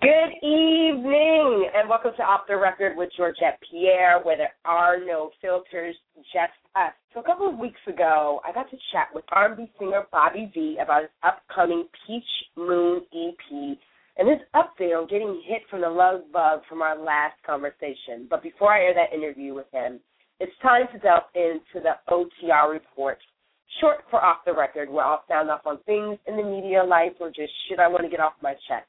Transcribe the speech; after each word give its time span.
Good 0.00 0.30
evening, 0.44 1.70
and 1.74 1.88
welcome 1.88 2.12
to 2.16 2.22
Off 2.22 2.42
the 2.46 2.56
Record 2.56 2.96
with 2.96 3.10
Georgette 3.16 3.58
Pierre, 3.68 4.20
where 4.22 4.36
there 4.36 4.54
are 4.64 4.96
no 5.04 5.32
filters, 5.42 5.96
just 6.32 6.54
us. 6.76 6.92
So 7.12 7.18
a 7.18 7.24
couple 7.24 7.48
of 7.48 7.58
weeks 7.58 7.80
ago, 7.88 8.40
I 8.46 8.52
got 8.52 8.70
to 8.70 8.76
chat 8.92 9.08
with 9.12 9.24
R&B 9.32 9.68
singer 9.76 10.04
Bobby 10.12 10.52
V 10.54 10.78
about 10.80 11.02
his 11.02 11.10
upcoming 11.24 11.88
Peach 12.06 12.22
Moon 12.56 13.00
EP 13.12 13.76
and 14.18 14.28
his 14.28 14.38
update 14.54 14.96
on 14.96 15.08
getting 15.08 15.42
hit 15.44 15.62
from 15.68 15.80
the 15.80 15.90
love 15.90 16.20
bug 16.32 16.60
from 16.68 16.80
our 16.80 16.96
last 16.96 17.34
conversation. 17.44 18.28
But 18.30 18.44
before 18.44 18.72
I 18.72 18.84
air 18.84 18.94
that 18.94 19.12
interview 19.12 19.52
with 19.52 19.66
him, 19.72 19.98
it's 20.38 20.52
time 20.62 20.86
to 20.92 20.98
delve 21.00 21.24
into 21.34 21.82
the 21.82 21.98
OTR 22.08 22.70
report, 22.70 23.18
short 23.80 24.04
for 24.10 24.24
Off 24.24 24.44
the 24.46 24.54
Record, 24.54 24.90
where 24.90 25.04
I'll 25.04 25.24
sound 25.26 25.50
off 25.50 25.66
on 25.66 25.78
things 25.86 26.20
in 26.28 26.36
the 26.36 26.44
media 26.44 26.84
life 26.84 27.14
or 27.18 27.30
just 27.30 27.50
shit 27.68 27.80
I 27.80 27.88
want 27.88 28.04
to 28.04 28.08
get 28.08 28.20
off 28.20 28.34
my 28.40 28.54
chest. 28.68 28.86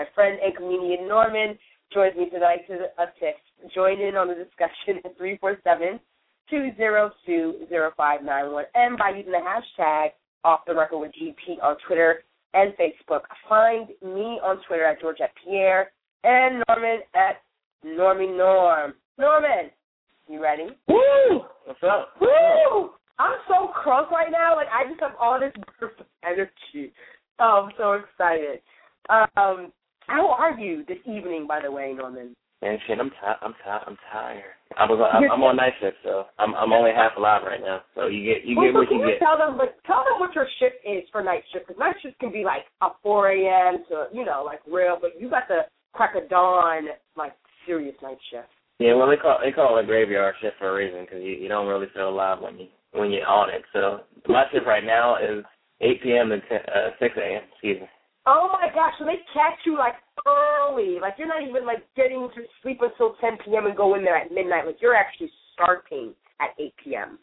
My 0.00 0.06
friend 0.14 0.38
and 0.42 0.56
comedian 0.56 1.06
Norman 1.06 1.58
joins 1.92 2.16
me 2.16 2.30
tonight 2.30 2.66
to 2.68 2.88
assist. 2.96 3.44
Join 3.74 4.00
in 4.00 4.16
on 4.16 4.28
the 4.28 4.34
discussion 4.34 4.96
at 5.04 5.14
347 5.18 6.00
202 6.48 7.66
0591 7.68 8.64
and 8.74 8.96
by 8.96 9.10
using 9.10 9.32
the 9.32 9.44
hashtag 9.44 10.12
off 10.42 10.60
the 10.66 10.74
record 10.74 11.00
with 11.00 11.12
GP 11.12 11.62
on 11.62 11.76
Twitter 11.86 12.24
and 12.54 12.72
Facebook. 12.80 13.28
Find 13.46 13.88
me 14.02 14.40
on 14.40 14.62
Twitter 14.66 14.86
at 14.86 15.02
Georgette 15.02 15.34
Pierre 15.44 15.92
and 16.24 16.64
Norman 16.66 17.00
at 17.14 17.42
Normie 17.84 18.34
Norm. 18.34 18.94
Norman, 19.18 19.68
you 20.30 20.42
ready? 20.42 20.68
Woo! 20.88 21.42
What's 21.66 21.82
up? 21.82 22.14
Woo! 22.22 22.92
I'm 23.18 23.36
so 23.46 23.68
crunk 23.76 24.10
right 24.10 24.32
now. 24.32 24.56
Like 24.56 24.68
I 24.72 24.88
just 24.88 25.02
have 25.02 25.12
all 25.20 25.38
this 25.38 25.52
energy. 26.24 26.94
Oh, 27.38 27.66
I'm 27.68 27.72
so 27.76 27.92
excited. 27.92 28.60
Um, 29.36 29.72
how 30.10 30.28
are 30.32 30.58
you 30.58 30.84
this 30.88 30.98
evening, 31.06 31.46
by 31.46 31.60
the 31.62 31.70
way, 31.70 31.94
Norman? 31.96 32.34
Man, 32.62 32.78
shit, 32.86 32.98
I'm 32.98 33.10
tired. 33.22 33.38
I'm 33.40 33.54
tired. 33.64 33.82
I'm 33.86 33.96
tired. 34.12 34.52
I 34.76 34.84
was. 34.84 35.00
I'm, 35.00 35.30
I'm 35.30 35.42
on 35.42 35.56
night 35.56 35.72
shift, 35.80 35.96
so 36.04 36.24
I'm. 36.38 36.54
I'm 36.54 36.72
only 36.74 36.90
half 36.90 37.16
alive 37.16 37.42
right 37.46 37.60
now. 37.60 37.80
So 37.94 38.08
you 38.08 38.22
get. 38.22 38.44
You 38.44 38.54
get 38.56 38.74
well, 38.74 38.84
what 38.84 38.92
you 38.92 39.06
get. 39.06 39.18
Tell 39.18 39.38
them, 39.38 39.56
like, 39.56 39.80
tell 39.86 40.04
them 40.04 40.20
what 40.20 40.34
your 40.34 40.46
shift 40.58 40.76
is 40.84 41.08
for 41.10 41.22
night 41.22 41.42
shift, 41.52 41.68
because 41.68 41.78
night 41.78 41.96
shift 42.02 42.18
can 42.18 42.32
be 42.32 42.44
like 42.44 42.66
a 42.82 42.88
4 43.02 43.30
a.m. 43.32 43.84
to 43.88 44.06
you 44.12 44.26
know, 44.26 44.42
like 44.44 44.60
real, 44.70 44.98
but 45.00 45.18
you 45.18 45.30
got 45.30 45.48
the 45.48 45.62
crack 45.94 46.14
of 46.16 46.28
dawn, 46.28 46.88
like 47.16 47.32
serious 47.66 47.94
night 48.02 48.18
shift. 48.30 48.48
Yeah, 48.78 48.94
well, 48.94 49.08
they 49.08 49.16
call 49.16 49.38
they 49.42 49.52
call 49.52 49.78
it 49.78 49.84
a 49.84 49.86
graveyard 49.86 50.34
shift 50.42 50.58
for 50.58 50.68
a 50.68 50.74
reason, 50.74 51.06
because 51.06 51.22
you 51.22 51.32
you 51.32 51.48
don't 51.48 51.66
really 51.66 51.88
feel 51.94 52.10
alive 52.10 52.42
when 52.42 52.58
you 52.58 52.66
when 52.92 53.10
you're 53.10 53.26
on 53.26 53.48
it. 53.48 53.62
So 53.72 54.00
my 54.28 54.44
shift 54.52 54.66
right 54.66 54.84
now 54.84 55.16
is 55.16 55.44
8 55.80 56.02
p.m. 56.02 56.28
to 56.28 56.40
10, 56.40 56.58
uh, 56.68 56.90
6 57.00 57.14
a.m. 57.16 57.42
Excuse 57.52 57.80
me. 57.80 57.88
Oh 58.26 58.50
my 58.52 58.68
gosh, 58.74 58.94
so 58.98 59.04
they 59.04 59.18
catch 59.32 59.58
you 59.64 59.78
like 59.78 59.94
early. 60.26 60.98
Like 61.00 61.14
you're 61.18 61.28
not 61.28 61.42
even 61.42 61.66
like 61.66 61.84
getting 61.96 62.28
to 62.34 62.42
sleep 62.62 62.80
until 62.82 63.16
10 63.20 63.38
p.m. 63.44 63.66
and 63.66 63.76
go 63.76 63.94
in 63.94 64.04
there 64.04 64.16
at 64.16 64.32
midnight. 64.32 64.66
Like 64.66 64.76
you're 64.80 64.94
actually 64.94 65.30
starting 65.54 66.12
at 66.40 66.50
8 66.58 66.74
p.m. 66.84 67.18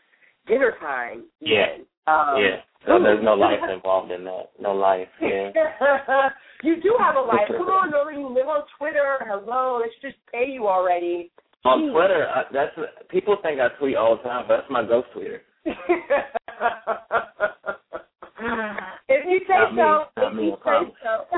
Dinner 0.48 0.74
time. 0.80 1.26
Yeah. 1.40 1.78
Um, 2.08 2.38
yeah. 2.42 2.62
So 2.86 3.00
there's 3.02 3.24
no 3.24 3.34
life 3.46 3.60
involved 3.72 4.12
in 4.12 4.24
that. 4.24 4.52
No 4.60 4.74
life. 4.74 5.08
Yeah. 5.22 5.52
you 6.64 6.82
do 6.82 6.96
have 7.00 7.16
a 7.16 7.22
life. 7.22 7.48
Come 7.48 7.68
on, 7.68 7.92
Norman. 7.92 8.20
You 8.20 8.30
live 8.30 8.48
on 8.48 8.64
Twitter. 8.78 9.18
Hello. 9.22 9.80
Let's 9.82 9.94
just 10.02 10.16
pay 10.32 10.50
you 10.50 10.68
already. 10.68 11.32
On 11.66 11.82
Jeez. 11.82 11.92
Twitter, 11.92 12.28
I, 12.34 12.44
that's 12.54 12.72
people 13.10 13.38
think 13.42 13.60
I 13.60 13.70
tweet 13.78 13.96
all 13.98 14.18
the 14.18 14.24
time, 14.24 14.46
but 14.48 14.58
that's 14.58 14.72
my 14.72 14.86
ghost 14.86 15.08
tweeter. 15.16 15.40
if 19.10 19.26
you 19.28 19.40
say 19.48 19.58
Not 19.58 19.70
so, 19.72 19.76
Not 19.76 20.12
if 20.28 20.36
me, 20.36 20.46
you 20.46 20.58
I 20.66 20.84
say 20.84 20.94
so. 21.04 21.38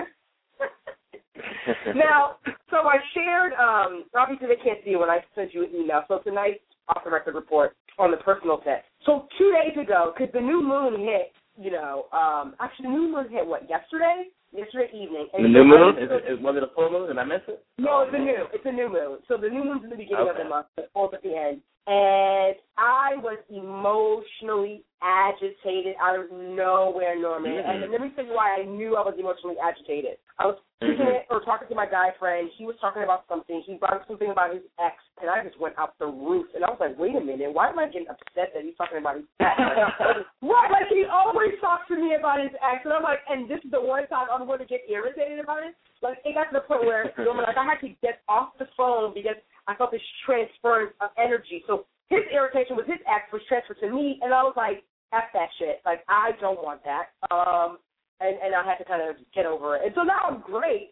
now, 1.95 2.37
so 2.69 2.77
I 2.77 2.97
shared, 3.13 3.53
um, 3.53 4.05
obviously 4.15 4.47
they 4.47 4.61
can't 4.63 4.79
see 4.85 4.95
when 4.95 5.09
I 5.09 5.19
sent 5.35 5.53
you 5.53 5.63
an 5.63 5.71
email, 5.73 6.03
so 6.07 6.15
it's 6.15 6.25
tonight's 6.25 6.59
off 6.89 7.03
the 7.03 7.11
record 7.11 7.35
report 7.35 7.75
on 7.97 8.11
the 8.11 8.17
personal 8.17 8.61
set. 8.63 8.85
So 9.05 9.27
two 9.37 9.53
days 9.53 9.77
ago, 9.81 10.13
because 10.15 10.33
the 10.33 10.41
new 10.41 10.61
moon 10.61 10.99
hit, 10.99 11.33
you 11.59 11.71
know, 11.71 12.05
um, 12.13 12.55
actually 12.59 12.87
the 12.87 12.93
new 12.93 13.11
moon 13.11 13.27
hit, 13.29 13.45
what, 13.45 13.69
yesterday? 13.69 14.25
Yesterday 14.51 14.89
evening. 14.93 15.27
And 15.33 15.45
the 15.45 15.49
new 15.49 15.63
moon? 15.63 15.97
Is 16.01 16.09
it, 16.09 16.31
is, 16.31 16.39
was 16.41 16.55
it 16.57 16.63
a 16.63 16.73
full 16.73 16.89
moon? 16.89 17.07
Did 17.07 17.17
I 17.17 17.23
miss 17.23 17.45
it? 17.47 17.63
no, 17.77 18.01
it's 18.01 18.15
a 18.15 18.17
new. 18.17 18.45
It's 18.51 18.65
a 18.65 18.71
new 18.71 18.89
moon. 18.89 19.19
So 19.27 19.37
the 19.37 19.47
new 19.47 19.63
moon's 19.63 19.83
in 19.83 19.91
the 19.91 19.95
beginning 19.95 20.25
of 20.27 20.37
the 20.41 20.49
month, 20.49 20.67
the 20.75 20.89
fourth 20.91 21.13
at 21.13 21.21
the 21.21 21.37
end. 21.37 21.61
And 21.89 22.53
I 22.77 23.17
was 23.17 23.41
emotionally 23.49 24.85
agitated 25.01 25.95
out 25.97 26.19
of 26.19 26.29
nowhere, 26.29 27.17
Norman. 27.17 27.57
Mhm. 27.57 27.65
And 27.65 27.91
let 27.91 27.99
me 27.99 28.09
tell 28.11 28.25
you 28.25 28.33
why 28.33 28.61
I 28.61 28.63
knew 28.63 28.95
I 28.95 29.01
was 29.01 29.17
emotionally 29.17 29.57
agitated. 29.57 30.19
I 30.37 30.45
was 30.45 30.57
speaking 30.75 31.03
Mhm. 31.03 31.25
or 31.31 31.41
talking 31.41 31.67
to 31.67 31.75
my 31.75 31.87
guy 31.87 32.11
friend. 32.11 32.47
He 32.49 32.65
was 32.65 32.77
talking 32.79 33.01
about 33.01 33.25
something. 33.27 33.61
He 33.61 33.75
brought 33.75 33.93
up 33.93 34.07
something 34.07 34.29
about 34.29 34.53
his 34.53 34.61
ex, 34.77 35.01
and 35.19 35.31
I 35.31 35.43
just 35.43 35.57
went 35.57 35.79
out 35.79 35.97
the 35.97 36.05
roof. 36.05 36.53
And 36.53 36.63
I 36.63 36.69
was 36.69 36.79
like, 36.79 36.97
wait 36.99 37.15
a 37.15 37.21
minute, 37.21 37.51
why 37.51 37.69
am 37.69 37.79
I 37.79 37.87
getting 37.87 38.07
upset 38.07 38.53
that 38.53 38.63
he's 38.63 38.77
talking 38.77 38.99
about 38.99 39.15
his 39.15 39.25
ex? 39.39 39.57
Right, 40.41 40.71
like 40.71 40.87
he 40.89 41.05
always 41.05 41.59
talks 41.59 41.87
to 41.87 41.95
me 41.95 42.13
about 42.13 42.39
his 42.39 42.53
ex, 42.61 42.85
and 42.85 42.93
I'm 42.93 43.03
like, 43.03 43.21
and 43.27 43.49
this 43.49 43.63
is 43.63 43.71
the 43.71 43.81
one 43.81 44.05
time 44.07 44.27
I'm 44.31 44.45
going 44.45 44.59
to 44.59 44.65
get 44.65 44.87
irritated 44.87 45.39
about 45.39 45.63
it. 45.63 45.75
Like 46.01 46.19
it 46.23 46.33
got 46.33 46.45
to 46.45 46.53
the 46.53 46.61
point 46.61 46.85
where 46.85 47.11
Norman, 47.17 47.45
like 47.45 47.57
I 47.57 47.65
had 47.65 47.79
to 47.81 47.89
get 48.01 48.21
off 48.29 48.55
the 48.57 48.67
phone 48.77 49.13
because 49.13 49.35
I 49.69 49.75
felt 49.75 49.91
this 49.91 50.01
transference 50.25 50.93
of 50.99 51.13
energy. 51.21 51.61
So 51.67 51.85
his 52.09 52.25
irritation 52.33 52.75
with 52.75 52.87
his 52.87 52.97
ex 53.05 53.29
was 53.31 53.41
transferred 53.47 53.77
to 53.85 53.93
me, 53.93 54.17
and 54.25 54.33
I 54.33 54.41
was 54.41 54.57
like, 54.57 54.81
f 55.13 55.29
that 55.33 55.49
shit. 55.57 55.81
Like 55.85 56.01
I 56.09 56.31
don't 56.41 56.57
want 56.61 56.81
that. 56.83 57.13
Um, 57.29 57.77
and 58.19 58.35
and 58.41 58.55
I 58.55 58.65
had 58.65 58.81
to 58.81 58.85
kind 58.85 59.05
of 59.05 59.15
get 59.33 59.45
over 59.45 59.77
it. 59.77 59.85
And 59.85 59.93
so 59.93 60.01
now 60.01 60.25
I'm 60.25 60.41
great. 60.41 60.91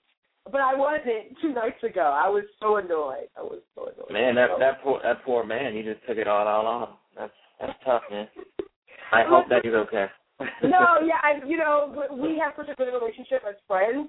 But 0.50 0.62
I 0.62 0.76
wasn't 0.76 1.36
two 1.42 1.52
nights 1.52 1.84
ago. 1.84 2.16
I 2.16 2.30
was 2.30 2.46
so 2.62 2.78
annoyed. 2.78 3.28
I 3.36 3.42
was 3.42 3.60
so 3.76 3.92
annoyed. 3.92 4.14
Man, 4.14 4.36
that 4.36 4.50
that 4.60 4.82
poor 4.84 5.02
that 5.04 5.26
poor 5.26 5.44
man, 5.44 5.76
he 5.76 5.82
just 5.82 6.00
took 6.08 6.18
it 6.18 6.28
all 6.28 6.48
out 6.48 6.66
on 6.66 6.82
him. 6.88 6.96
That's 7.18 7.38
that's 7.60 7.80
tough, 7.84 8.04
man. 8.10 8.28
I 9.12 9.24
hope 9.28 9.50
that 9.50 9.66
he's 9.66 9.74
okay. 9.74 10.06
no, 10.64 11.02
yeah, 11.04 11.20
I, 11.24 11.44
you 11.46 11.58
know, 11.58 12.06
we 12.12 12.40
have 12.44 12.54
such 12.56 12.70
a 12.70 12.76
good 12.76 12.94
relationship 12.94 13.42
as 13.48 13.56
friends 13.68 14.08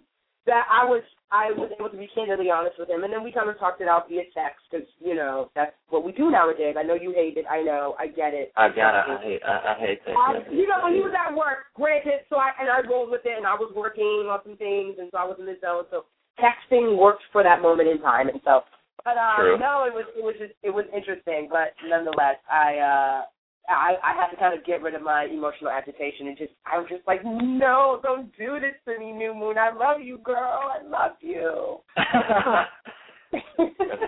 that 0.49 0.65
I 0.73 0.89
was 0.89 1.05
I 1.29 1.53
was 1.53 1.69
able 1.77 1.93
to 1.93 1.97
be 2.01 2.09
candidly 2.17 2.49
honest 2.49 2.81
with 2.81 2.89
him, 2.89 3.05
and 3.05 3.13
then 3.13 3.23
we 3.23 3.31
kind 3.31 3.53
of 3.53 3.61
talked 3.61 3.85
it 3.85 3.89
out 3.89 4.09
via 4.09 4.25
text 4.33 4.65
because 4.65 4.89
you 4.99 5.15
know 5.15 5.53
that's 5.55 5.77
what 5.93 6.03
we 6.03 6.13
do 6.13 6.33
nowadays. 6.33 6.75
I 6.81 6.83
know 6.83 6.97
you 6.97 7.13
hate 7.13 7.37
it. 7.37 7.45
I 7.45 7.61
know. 7.61 7.95
I 8.01 8.09
get 8.09 8.33
it. 8.33 8.51
I 8.57 8.73
gotta 8.73 9.05
I 9.05 9.21
hate 9.23 9.43
I, 9.45 9.53
I 9.53 9.75
hate 9.79 10.01
that. 10.09 10.17
I, 10.17 10.41
you 10.51 10.67
know, 10.67 10.81
when 10.83 10.97
he 10.97 11.05
was 11.05 11.13
at 11.13 11.37
work, 11.37 11.69
granted, 11.77 12.25
so 12.33 12.41
I 12.41 12.57
and 12.59 12.73
I 12.73 12.81
rolled 12.89 13.13
with 13.13 13.29
it, 13.29 13.37
and 13.37 13.47
I 13.47 13.55
was 13.55 13.71
working 13.77 14.27
on 14.33 14.41
some 14.43 14.57
things, 14.57 14.97
and 14.99 15.13
so 15.13 15.19
I 15.21 15.29
was 15.29 15.37
in 15.39 15.45
the 15.45 15.61
zone. 15.61 15.85
So 15.93 16.09
texting 16.41 16.97
worked 16.97 17.23
for 17.31 17.45
that 17.45 17.61
moment 17.61 17.89
in 17.89 18.01
time, 18.01 18.29
and 18.29 18.41
so. 18.43 18.65
But 19.05 19.21
um, 19.21 19.37
True. 19.39 19.59
no, 19.61 19.85
it 19.85 19.93
was 19.93 20.09
it 20.17 20.25
was 20.25 20.35
just 20.41 20.57
it 20.65 20.73
was 20.73 20.85
interesting, 20.97 21.49
but 21.53 21.77
nonetheless, 21.87 22.41
I 22.51 22.81
uh 22.81 23.21
I 23.69 23.97
I 24.03 24.15
had 24.15 24.29
to 24.29 24.37
kind 24.37 24.59
of 24.59 24.65
get 24.65 24.83
rid 24.83 24.95
of 24.95 25.03
my 25.03 25.25
emotional 25.25 25.71
agitation 25.71 26.29
and 26.29 26.39
just 26.39 26.53
I 26.67 26.79
was 26.79 26.89
just 26.89 27.07
like, 27.07 27.21
no, 27.25 28.01
don't 28.03 28.35
do 28.37 28.59
this 28.61 28.75
to 28.87 28.99
me, 28.99 29.13
New 29.13 29.35
Moon. 29.35 29.59
I 29.59 29.71
love 29.73 30.01
you, 30.01 30.19
girl. 30.19 30.73
I 30.75 30.83
love 30.83 31.13
you. 31.21 31.79
That's 31.97 33.39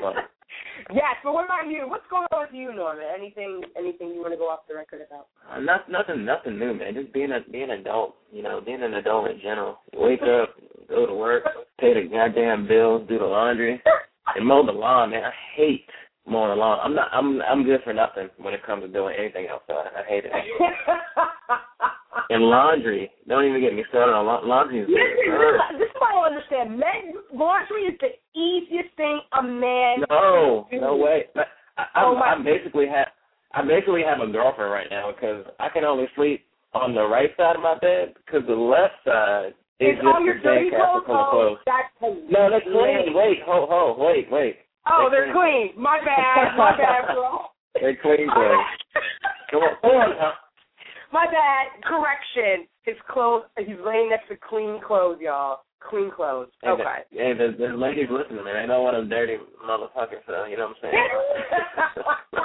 funny. 0.00 0.20
Yes, 0.92 1.16
but 1.22 1.34
what 1.34 1.44
about 1.44 1.68
you? 1.68 1.88
What's 1.88 2.06
going 2.10 2.26
on 2.32 2.46
with 2.46 2.54
you, 2.54 2.74
Norman? 2.74 3.04
Anything 3.14 3.62
anything 3.78 4.08
you 4.08 4.20
want 4.20 4.32
to 4.32 4.38
go 4.38 4.48
off 4.48 4.60
the 4.68 4.74
record 4.74 5.02
about? 5.06 5.26
Uh, 5.50 5.60
not, 5.60 5.90
nothing, 5.90 6.24
nothing 6.24 6.58
new, 6.58 6.74
man. 6.74 6.94
Just 6.94 7.12
being 7.12 7.30
a 7.30 7.40
being 7.50 7.70
an 7.70 7.80
adult, 7.80 8.16
you 8.32 8.42
know, 8.42 8.60
being 8.60 8.82
an 8.82 8.94
adult 8.94 9.30
in 9.30 9.40
general. 9.40 9.78
Wake 9.94 10.22
up, 10.22 10.56
go 10.88 11.06
to 11.06 11.14
work, 11.14 11.44
pay 11.78 11.94
the 11.94 12.08
goddamn 12.08 12.66
bills, 12.66 13.06
do 13.08 13.18
the 13.18 13.24
laundry, 13.24 13.80
and 14.34 14.46
mow 14.46 14.64
the 14.64 14.72
lawn, 14.72 15.10
man. 15.10 15.24
I 15.24 15.32
hate 15.56 15.86
mowing 16.26 16.50
the 16.50 16.56
lawn. 16.56 16.78
I'm 16.82 16.94
not, 16.94 17.08
I'm, 17.12 17.40
I'm 17.42 17.64
good 17.64 17.80
for 17.84 17.92
nothing 17.92 18.28
when 18.38 18.54
it 18.54 18.64
comes 18.64 18.82
to 18.82 18.88
doing 18.88 19.14
anything 19.18 19.48
outside. 19.50 19.90
I 19.96 20.02
hate 20.08 20.24
it. 20.24 20.32
And 22.28 22.44
laundry, 22.44 23.10
don't 23.26 23.44
even 23.44 23.60
get 23.60 23.74
me 23.74 23.82
started 23.88 24.12
on 24.12 24.24
la- 24.26 24.40
laundry. 24.46 24.80
Is 24.82 24.88
Listen, 24.88 25.34
Ugh. 25.34 25.78
this 25.78 25.86
is 25.88 25.94
what 25.98 26.10
I 26.10 26.12
don't 26.14 26.26
understand. 26.30 26.70
Men 26.78 27.14
laundry 27.34 27.82
is 27.90 27.98
the 28.00 28.14
easiest 28.38 28.94
thing 28.96 29.20
a 29.36 29.42
man 29.42 30.04
No, 30.08 30.66
can 30.70 30.78
do. 30.78 30.86
no 30.86 30.96
way. 30.96 31.24
I, 31.34 31.40
oh 31.40 31.44
I, 31.76 32.02
Oh, 32.04 32.16
I'm 32.18 32.44
basically 32.44 32.86
have, 32.86 33.08
I 33.52 33.62
basically 33.66 34.02
have 34.06 34.20
a 34.20 34.30
girlfriend 34.30 34.70
right 34.70 34.86
now 34.90 35.10
because 35.10 35.44
I 35.58 35.68
can 35.70 35.82
only 35.84 36.06
sleep 36.14 36.44
on 36.72 36.94
the 36.94 37.02
right 37.06 37.30
side 37.36 37.56
of 37.56 37.62
my 37.62 37.76
bed 37.78 38.14
because 38.24 38.46
the 38.46 38.54
left 38.54 38.94
side 39.04 39.54
is 39.80 39.98
It's 39.98 39.98
just 39.98 40.06
all 40.14 40.22
your 40.24 40.38
dirty 40.38 40.70
clothes. 40.70 41.02
clothes. 41.06 41.58
that's 41.66 41.90
No, 42.30 42.46
they're 42.50 42.60
clean. 42.62 43.10
Wait, 43.14 43.38
ho, 43.44 43.66
ho, 43.68 43.96
wait, 43.98 44.30
wait. 44.30 44.58
Oh, 44.88 45.08
They're 45.10 45.26
they're 45.26 45.34
clean. 45.34 45.72
My 45.76 45.98
bad. 46.04 46.56
My 46.56 46.76
bad, 46.76 47.14
bro. 47.14 47.40
They're 47.80 47.96
clean 48.02 48.28
clothes. 48.32 48.64
Come 49.50 49.60
on, 49.62 49.74
come 49.82 49.90
on 49.90 50.10
now. 50.18 50.32
My 51.12 51.26
bad. 51.26 51.82
Correction. 51.84 52.66
His 52.82 52.96
clothes. 53.08 53.44
He's 53.58 53.76
laying 53.84 54.10
next 54.10 54.28
to 54.28 54.36
clean 54.48 54.80
clothes, 54.84 55.18
y'all. 55.20 55.60
Clean 55.88 56.10
clothes. 56.14 56.48
Hey, 56.62 56.70
Okay. 56.70 56.82
the- 57.12 57.18
Hey, 57.18 57.32
there's, 57.36 57.56
there's 57.58 57.78
ladies 57.78 58.08
listening, 58.10 58.44
man. 58.44 58.56
I 58.56 58.66
know 58.66 58.82
what 58.82 58.94
a 58.94 59.04
dirty 59.04 59.36
motherfucker, 59.64 60.20
so 60.26 60.44
you 60.46 60.56
know 60.56 60.68
what 60.68 60.76
I'm 60.82 60.90
saying. 60.90 61.08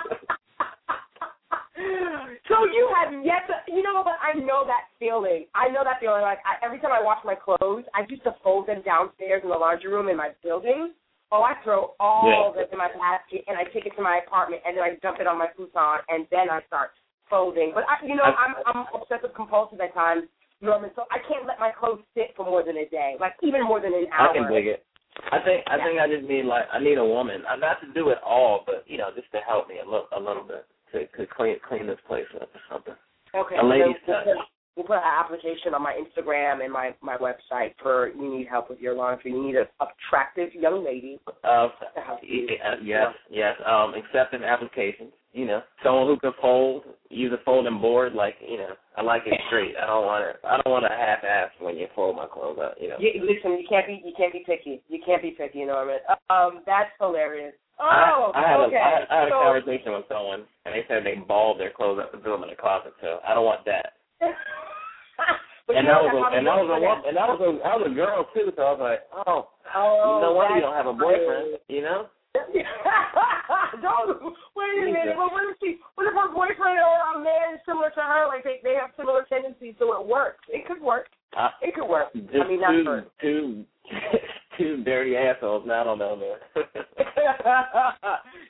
so 2.48 2.56
you 2.72 2.88
have 3.02 3.12
yet 3.26 3.44
to, 3.48 3.72
you 3.74 3.82
know 3.84 3.96
what? 4.02 4.18
I 4.22 4.38
know 4.40 4.64
that 4.66 4.88
feeling. 5.00 5.46
I 5.56 5.68
know 5.70 5.84
that 5.84 6.00
feeling. 6.00 6.22
Like 6.22 6.40
I, 6.46 6.64
every 6.66 6.80
time 6.80 6.92
I 6.92 7.02
wash 7.04 7.20
my 7.26 7.36
clothes, 7.36 7.84
I 7.94 8.06
used 8.10 8.24
to 8.24 8.36
fold 8.44 8.68
them 8.68 8.82
downstairs 8.86 9.42
in 9.44 9.50
the 9.50 9.56
laundry 9.58 9.92
room 9.92 10.08
in 10.10 10.18
my 10.18 10.30
building. 10.44 10.94
Oh, 11.32 11.42
I 11.42 11.56
throw 11.64 11.96
all 12.00 12.30
Yeah. 12.30 12.46
of 12.50 12.58
it 12.58 12.70
in 12.72 12.78
my 12.78 12.90
basket 12.92 13.44
and 13.48 13.58
I 13.58 13.64
take 13.66 13.86
it 13.86 13.96
to 13.96 14.02
my 14.02 14.18
apartment 14.26 14.62
and 14.66 14.78
then 14.78 14.84
I 14.84 14.96
dump 15.02 15.20
it 15.20 15.28
on 15.28 15.38
my 15.38 15.48
futon 15.56 16.00
and 16.10 16.28
then 16.30 16.50
I 16.50 16.62
start 16.68 16.92
folding. 17.30 17.74
But 17.74 17.86
I, 17.90 18.06
you 18.06 18.16
know, 18.16 18.24
I'm 18.24 18.56
I'm 18.66 18.86
obsessive 18.94 19.34
compulsive 19.34 19.82
at 19.82 19.94
times, 19.94 20.30
Norman. 20.62 20.92
So 20.96 21.06
I 21.12 21.18
can't 21.28 21.46
let 21.46 21.60
my 21.60 21.72
clothes 21.72 22.04
sit 22.14 22.36
for 22.36 22.46
more 22.46 22.64
than 22.64 22.78
a 22.78 22.86
day, 22.86 23.18
like 23.20 23.34
even 23.42 23.64
more 23.64 23.82
than 23.82 23.94
an 23.94 24.08
hour. 24.14 24.30
I 24.30 24.34
can 24.34 24.52
dig 24.52 24.68
it. 24.68 24.86
I 25.32 25.40
think 25.40 25.64
I 25.68 25.78
think 25.78 26.00
I 26.00 26.08
just 26.08 26.28
need 26.28 26.46
like 26.46 26.66
I 26.72 26.80
need 26.80 26.98
a 26.98 27.06
woman, 27.06 27.44
not 27.60 27.82
to 27.82 27.92
do 27.94 28.10
it 28.10 28.20
all, 28.24 28.64
but 28.66 28.84
you 28.86 28.98
know, 28.98 29.10
just 29.16 29.32
to 29.32 29.40
help 29.40 29.68
me 29.68 29.80
a 29.80 29.86
little 29.86 30.08
a 30.16 30.20
little 30.20 30.44
bit 30.44 30.66
to 30.92 31.08
to 31.18 31.26
clean 31.26 31.58
clean 31.68 31.88
this 31.88 32.00
place 32.08 32.28
up 32.40 32.50
or 32.54 32.62
something. 32.70 32.96
Okay. 33.34 33.56
A 33.58 33.66
lady's 33.66 33.96
so 34.06 34.14
touch. 34.14 34.28
We'll 34.76 34.86
put 34.86 34.98
an 34.98 35.04
application 35.06 35.74
on 35.74 35.82
my 35.82 35.96
Instagram 35.96 36.62
and 36.64 36.72
my 36.72 36.94
my 37.02 37.16
website 37.16 37.74
for 37.82 38.10
you 38.10 38.38
need 38.38 38.48
help 38.48 38.70
with 38.70 38.80
your 38.80 38.94
laundry. 38.94 39.32
You 39.32 39.42
need 39.42 39.56
an 39.56 39.68
attractive 39.80 40.54
young 40.54 40.84
lady 40.84 41.20
Uh, 41.44 41.68
to 41.68 42.76
yes, 42.84 43.14
yes. 43.30 43.56
Um, 43.66 43.94
accepting 43.96 44.44
applications. 44.44 45.14
You 45.32 45.46
know, 45.46 45.62
someone 45.84 46.08
who 46.08 46.18
can 46.20 46.32
fold, 46.42 46.84
use 47.10 47.32
a 47.34 47.44
folding 47.44 47.80
board. 47.80 48.14
Like 48.14 48.36
you 48.46 48.58
know, 48.58 48.72
I 48.98 49.02
like 49.02 49.24
it 49.26 49.40
straight. 49.48 49.76
I 49.82 49.86
don't 49.86 50.06
want 50.06 50.24
it. 50.30 50.36
I 50.44 50.60
don't 50.62 50.72
want 50.72 50.86
a 50.86 50.90
half 50.90 51.24
ass 51.24 51.52
when 51.60 51.78
you 51.78 51.88
fold 51.96 52.16
my 52.18 52.26
clothes 52.26 52.60
out. 52.62 52.76
You 52.80 52.90
know. 52.90 52.96
You, 53.00 53.22
listen, 53.22 53.52
you 53.60 53.66
can't 53.68 53.88
be 53.88 54.02
you 54.04 54.14
can't 54.18 54.34
be 54.34 54.44
picky. 54.46 54.82
You 54.90 55.00
can't 55.06 55.22
be 55.22 55.32
picky, 55.32 55.60
you 55.60 55.68
Norman. 55.68 56.00
Um, 56.30 56.64
that's 56.66 56.90
hilarious. 57.00 57.54
Oh, 57.80 58.32
I 58.34 58.48
had 58.48 58.60
okay. 58.72 58.76
a, 58.76 58.80
I 58.80 58.90
had, 58.90 59.04
I 59.12 59.20
had 59.20 59.28
a 59.28 59.32
conversation 59.32 59.92
with 59.92 60.06
someone, 60.08 60.48
and 60.64 60.72
they 60.74 60.84
said 60.88 61.04
they 61.04 61.20
balled 61.20 61.60
their 61.60 61.72
clothes 61.72 62.00
up 62.02 62.14
and 62.14 62.24
threw 62.24 62.32
them 62.32 62.44
in 62.44 62.50
the 62.50 62.56
closet. 62.56 62.94
So 63.02 63.20
I 63.28 63.34
don't 63.34 63.44
want 63.44 63.66
that. 63.66 63.95
And 64.22 65.88
that 65.88 66.02
was 66.02 66.14
a, 66.14 66.38
and 66.38 66.46
that 66.48 66.56
was 66.58 66.70
a 66.70 67.08
and 67.08 67.18
that 67.18 67.28
was 67.28 67.40
a 67.42 67.50
that 67.64 67.76
was 67.80 67.88
a 67.92 67.94
girl 67.96 68.28
too. 68.34 68.52
So 68.56 68.62
I 68.62 68.72
was 68.72 68.80
like, 68.82 69.02
oh, 69.28 69.50
Oh, 69.76 70.20
no 70.22 70.34
wonder 70.34 70.56
you 70.56 70.62
don't 70.62 70.76
have 70.76 70.88
a 70.88 70.94
boyfriend. 70.94 71.58
You 71.68 71.82
know. 71.82 72.08
don't 73.82 74.36
wait 74.56 74.84
a 74.84 74.86
minute. 74.86 75.16
Well, 75.18 75.32
what 75.32 75.44
if 75.50 75.58
she? 75.64 75.78
What 75.96 76.08
if 76.08 76.14
her 76.14 76.32
boyfriend 76.34 76.80
or 76.80 77.20
a 77.20 77.24
man 77.24 77.56
is 77.56 77.62
similar 77.66 77.90
to 77.92 78.02
her? 78.02 78.28
Like 78.28 78.44
they 78.44 78.60
they 78.64 78.76
have 78.76 78.92
similar 78.98 79.26
tendencies, 79.28 79.76
so 79.80 80.00
it 80.00 80.06
works. 80.06 80.44
It 80.50 80.68
could 80.68 80.82
work. 80.82 81.08
Uh, 81.38 81.50
It 81.62 81.76
could 81.76 81.88
work. 81.88 82.14
just 82.14 82.28
I 82.36 82.48
mean, 82.48 82.62
not 82.62 82.72
two, 82.72 82.84
for. 82.84 83.06
two, 83.22 83.66
two 84.58 84.84
dirty 84.84 85.16
assholes. 85.18 85.68
I 85.70 85.84
don't 85.84 86.00
know, 86.00 86.16
man. 86.16 86.38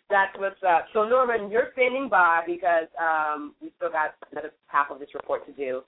That's 0.09 0.38
what's 0.38 0.61
up. 0.68 0.85
So 0.94 1.07
Norman, 1.07 1.50
you're 1.50 1.69
standing 1.73 2.09
by 2.09 2.41
because 2.45 2.88
um, 3.01 3.53
we 3.61 3.71
still 3.77 3.89
got 3.91 4.13
another 4.31 4.51
half 4.75 4.92
of 4.92 5.00
this 5.00 5.10
report 5.13 5.45
to 5.48 5.54
do, 5.54 5.81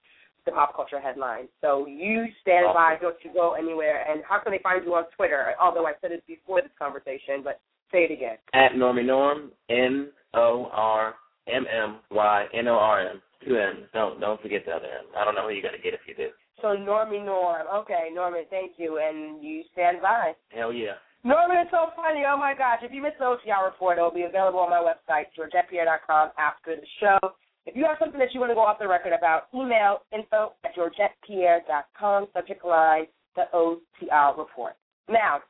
the 0.45 0.51
pop 0.51 0.75
culture 0.75 0.99
headlines. 0.99 1.49
So 1.59 1.85
you 1.87 2.25
stand 2.41 2.67
by, 2.73 2.95
don't 3.01 3.17
you 3.23 3.31
go 3.33 3.53
anywhere. 3.53 4.05
And 4.09 4.23
how 4.27 4.39
can 4.39 4.53
they 4.53 4.59
find 4.63 4.83
you 4.85 4.95
on 4.95 5.03
Twitter? 5.15 5.53
Although 5.61 5.85
I 5.85 5.93
said 5.99 6.11
it 6.11 6.23
before 6.25 6.61
this 6.61 6.71
conversation, 6.79 7.43
but 7.43 7.59
say 7.91 8.05
it 8.05 8.11
again. 8.11 8.37
At 8.53 8.71
Normie 8.71 9.05
Norm, 9.05 9.51
N 9.69 10.09
O 10.33 10.69
R 10.71 11.15
M 11.47 11.65
M 11.67 11.97
Y 12.11 12.45
N 12.53 12.67
O 12.67 12.75
R 12.75 13.09
M. 13.09 13.21
Two 13.45 13.55
N's. 13.57 13.85
Don't 13.93 14.19
don't 14.19 14.41
forget 14.41 14.63
the 14.65 14.71
other 14.71 14.85
N. 14.87 15.05
I 15.15 15.23
don't 15.23 15.35
know 15.35 15.47
who 15.47 15.53
you 15.53 15.61
got 15.61 15.71
to 15.71 15.83
get 15.83 15.93
if 15.93 16.01
you 16.07 16.15
do. 16.15 16.29
So 16.61 16.69
Normie 16.69 17.23
Norm. 17.23 17.67
Okay, 17.81 18.09
Norman, 18.13 18.45
thank 18.49 18.73
you. 18.77 18.97
And 18.97 19.43
you 19.43 19.63
stand 19.73 20.01
by. 20.01 20.33
Hell 20.49 20.73
yeah. 20.73 20.97
Norman, 21.23 21.57
it's 21.57 21.71
so 21.71 21.91
funny. 21.95 22.23
Oh 22.27 22.37
my 22.37 22.53
gosh. 22.57 22.79
If 22.81 22.91
you 22.91 23.01
missed 23.01 23.19
the 23.19 23.25
OTR 23.25 23.65
report, 23.65 23.97
it'll 23.97 24.11
be 24.11 24.23
available 24.23 24.59
on 24.59 24.69
my 24.69 24.81
website, 24.81 25.25
georgettepierre.com 25.37 26.31
after 26.37 26.75
the 26.75 26.87
show. 26.99 27.19
If 27.67 27.75
you 27.75 27.83
have 27.83 27.97
something 27.99 28.19
that 28.19 28.33
you 28.33 28.39
want 28.39 28.51
to 28.51 28.55
go 28.55 28.61
off 28.63 28.79
the 28.79 28.87
record 28.87 29.11
about, 29.11 29.51
email 29.53 29.99
info 30.15 30.53
at 30.63 30.71
georgettepierre.com, 30.73 32.27
subject 32.33 32.63
line, 32.63 33.07
the 33.35 33.43
OTR 33.53 34.37
report. 34.37 34.73
Now, 35.09 35.41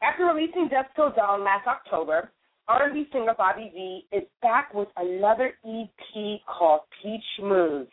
after 0.00 0.24
releasing 0.24 0.68
Dusk 0.68 0.94
Till 0.94 1.10
Dawn 1.10 1.42
last 1.42 1.66
October, 1.66 2.30
R&B 2.68 3.08
singer 3.12 3.34
Bobby 3.36 3.72
V 3.74 4.06
is 4.16 4.22
back 4.40 4.72
with 4.72 4.86
another 4.96 5.54
EP 5.66 6.40
called 6.46 6.82
Peach 7.02 7.26
Moon. 7.42 7.88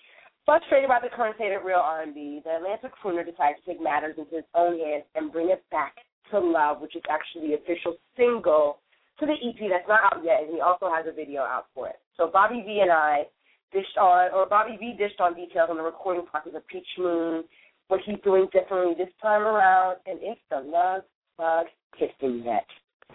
Frustrated 0.45 0.87
by 0.87 0.99
the 1.01 1.09
current 1.09 1.35
state 1.37 1.51
of 1.51 1.65
real 1.65 1.81
R&B, 1.81 2.41
the 2.45 2.57
Atlantic 2.57 2.91
crooner 3.03 3.25
decides 3.25 3.57
to 3.65 3.73
take 3.73 3.81
matters 3.81 4.13
into 4.15 4.35
his 4.35 4.45
own 4.53 4.77
hands 4.77 5.05
and 5.15 5.31
bring 5.31 5.49
it 5.49 5.63
back 5.71 5.95
to 6.29 6.39
Love, 6.39 6.81
which 6.81 6.95
is 6.95 7.01
actually 7.09 7.49
the 7.49 7.55
official 7.55 7.97
single 8.15 8.77
to 9.19 9.25
the 9.25 9.33
EP 9.33 9.57
that's 9.69 9.89
not 9.89 10.01
out 10.13 10.23
yet, 10.23 10.43
and 10.43 10.53
he 10.53 10.61
also 10.61 10.85
has 10.93 11.05
a 11.09 11.11
video 11.11 11.41
out 11.41 11.65
for 11.73 11.89
it. 11.89 11.97
So 12.15 12.29
Bobby 12.31 12.61
V 12.63 12.79
and 12.81 12.91
I 12.91 13.25
dished 13.71 13.97
on, 13.97 14.31
or 14.33 14.45
Bobby 14.47 14.77
V 14.79 14.95
dished 14.97 15.19
on 15.19 15.35
details 15.35 15.69
on 15.69 15.77
the 15.77 15.83
recording 15.83 16.25
process 16.25 16.53
of 16.55 16.65
Peach 16.67 16.87
Moon, 16.97 17.43
what 17.87 17.99
he's 18.05 18.19
doing 18.23 18.47
differently 18.51 18.95
this 18.97 19.13
time 19.21 19.41
around, 19.41 19.97
and 20.05 20.19
it's 20.21 20.41
the 20.49 20.59
Love 20.59 21.03
Bug 21.37 21.67
Kissing 21.97 22.43
Net. 22.45 22.65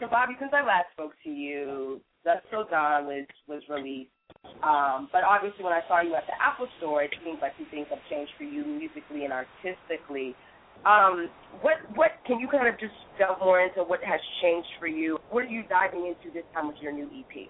So 0.01 0.07
Bobby, 0.09 0.35
since 0.39 0.53
I 0.53 0.61
last 0.61 0.93
spoke 0.93 1.13
to 1.25 1.31
you, 1.31 2.01
Dust 2.25 2.45
So 2.51 2.65
Dawn 2.69 3.07
was 3.07 3.27
was 3.49 3.63
released. 3.71 4.11
Um, 4.63 5.09
but 5.13 5.23
obviously, 5.23 5.65
when 5.65 5.73
I 5.73 5.81
saw 5.89 6.03
you 6.03 6.15
at 6.15 6.27
the 6.27 6.37
Apple 6.43 6.67
Store, 6.79 7.03
it 7.03 7.15
seems 7.25 7.39
like 7.41 7.53
some 7.57 7.67
things 7.71 7.87
have 7.91 8.03
changed 8.11 8.33
for 8.37 8.45
you 8.45 8.65
musically 8.65 9.25
and 9.25 9.33
artistically. 9.33 10.35
Um, 10.85 11.31
what 11.63 11.79
what 11.95 12.11
can 12.27 12.39
you 12.39 12.49
kind 12.49 12.69
of 12.69 12.79
just 12.79 12.95
delve 13.19 13.39
more 13.41 13.61
into 13.61 13.83
what 13.83 14.03
has 14.05 14.21
changed 14.43 14.69
for 14.79 14.87
you? 14.87 15.19
What 15.31 15.45
are 15.45 15.49
you 15.49 15.63
diving 15.69 16.07
into 16.07 16.35
this 16.35 16.45
time 16.53 16.69
with 16.69 16.77
your 16.83 16.93
new 16.93 17.07
EP? 17.07 17.49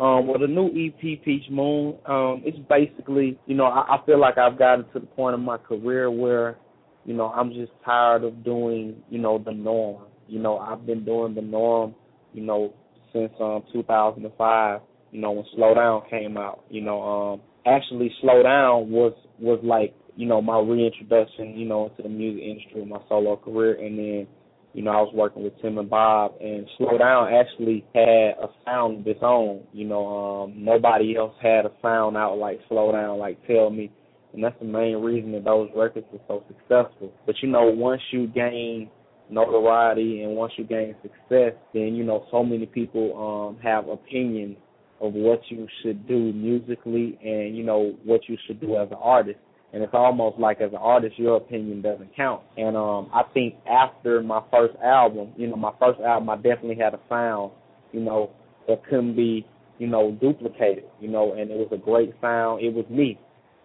Um, 0.00 0.26
well, 0.26 0.40
the 0.40 0.48
new 0.48 0.66
EP, 0.68 1.22
Peach 1.24 1.44
Moon, 1.50 1.96
um, 2.06 2.42
it's 2.44 2.58
basically, 2.68 3.38
you 3.46 3.54
know, 3.54 3.66
I, 3.66 3.96
I 3.96 4.06
feel 4.06 4.18
like 4.18 4.38
I've 4.38 4.58
gotten 4.58 4.86
to 4.92 4.98
the 4.98 5.06
point 5.06 5.34
of 5.34 5.40
my 5.40 5.56
career 5.56 6.10
where, 6.10 6.56
you 7.04 7.14
know, 7.14 7.26
I'm 7.28 7.52
just 7.52 7.70
tired 7.84 8.24
of 8.24 8.44
doing, 8.44 8.96
you 9.08 9.20
know, 9.20 9.38
the 9.38 9.52
norm. 9.52 10.02
You 10.26 10.40
know, 10.40 10.58
I've 10.58 10.84
been 10.84 11.04
doing 11.04 11.34
the 11.34 11.42
norm, 11.42 11.94
you 12.32 12.42
know, 12.42 12.74
since 13.12 13.32
um 13.40 13.62
2005. 13.72 14.80
You 15.12 15.20
know, 15.20 15.30
when 15.30 15.44
Slow 15.54 15.74
Down 15.74 16.02
came 16.10 16.36
out. 16.36 16.64
You 16.70 16.80
know, 16.80 17.02
um, 17.02 17.40
actually, 17.66 18.10
Slow 18.20 18.42
Down 18.42 18.90
was 18.90 19.12
was 19.38 19.60
like, 19.62 19.94
you 20.16 20.26
know, 20.26 20.42
my 20.42 20.58
reintroduction, 20.58 21.56
you 21.56 21.66
know, 21.66 21.86
into 21.86 22.02
the 22.02 22.08
music 22.08 22.42
industry, 22.42 22.84
my 22.84 22.98
solo 23.08 23.36
career, 23.36 23.74
and 23.74 23.96
then 23.96 24.26
you 24.74 24.82
know, 24.82 24.90
I 24.90 25.00
was 25.00 25.14
working 25.14 25.44
with 25.44 25.52
Tim 25.62 25.78
and 25.78 25.88
Bob, 25.88 26.34
and 26.40 26.68
Slow 26.76 26.98
Down 26.98 27.32
actually 27.32 27.84
had 27.94 28.34
a 28.42 28.48
sound 28.64 29.00
of 29.00 29.06
its 29.06 29.20
own. 29.22 29.62
You 29.72 29.86
know, 29.86 30.06
um, 30.06 30.64
nobody 30.64 31.16
else 31.16 31.34
had 31.40 31.64
a 31.64 31.70
sound 31.80 32.16
out 32.16 32.38
like 32.38 32.58
Slow 32.68 32.90
Down, 32.90 33.18
like 33.18 33.38
Tell 33.46 33.70
Me, 33.70 33.90
and 34.32 34.42
that's 34.42 34.58
the 34.58 34.66
main 34.66 34.96
reason 34.96 35.30
that 35.32 35.44
those 35.44 35.70
records 35.76 36.06
were 36.12 36.18
so 36.26 36.42
successful. 36.48 37.12
But 37.24 37.36
you 37.40 37.48
know, 37.48 37.70
once 37.70 38.02
you 38.10 38.26
gain 38.26 38.90
notoriety 39.30 40.22
and 40.22 40.34
once 40.34 40.52
you 40.58 40.64
gain 40.64 40.96
success, 41.02 41.52
then 41.72 41.94
you 41.94 42.02
know, 42.02 42.26
so 42.32 42.42
many 42.42 42.66
people 42.66 43.14
um, 43.56 43.62
have 43.62 43.88
opinions 43.88 44.56
of 45.00 45.12
what 45.12 45.40
you 45.50 45.68
should 45.82 46.06
do 46.08 46.32
musically 46.32 47.18
and 47.22 47.56
you 47.56 47.64
know 47.64 47.94
what 48.04 48.20
you 48.28 48.36
should 48.46 48.60
do 48.60 48.76
as 48.76 48.88
an 48.90 48.96
artist 49.00 49.38
and 49.74 49.82
it's 49.82 49.92
almost 49.92 50.38
like 50.38 50.60
as 50.60 50.70
an 50.70 50.78
artist 50.78 51.18
your 51.18 51.36
opinion 51.36 51.82
doesn't 51.82 52.14
count 52.16 52.40
and 52.56 52.76
um 52.76 53.10
i 53.12 53.22
think 53.34 53.54
after 53.68 54.22
my 54.22 54.40
first 54.50 54.74
album 54.82 55.32
you 55.36 55.48
know 55.48 55.56
my 55.56 55.72
first 55.80 56.00
album 56.00 56.30
i 56.30 56.36
definitely 56.36 56.76
had 56.76 56.94
a 56.94 57.00
sound 57.08 57.50
you 57.92 58.00
know 58.00 58.30
that 58.68 58.82
couldn't 58.84 59.16
be 59.16 59.44
you 59.78 59.88
know 59.88 60.16
duplicated 60.20 60.84
you 61.00 61.08
know 61.08 61.32
and 61.32 61.50
it 61.50 61.56
was 61.56 61.68
a 61.72 61.76
great 61.76 62.14
sound 62.20 62.62
it 62.62 62.72
was 62.72 62.86
me 62.88 63.18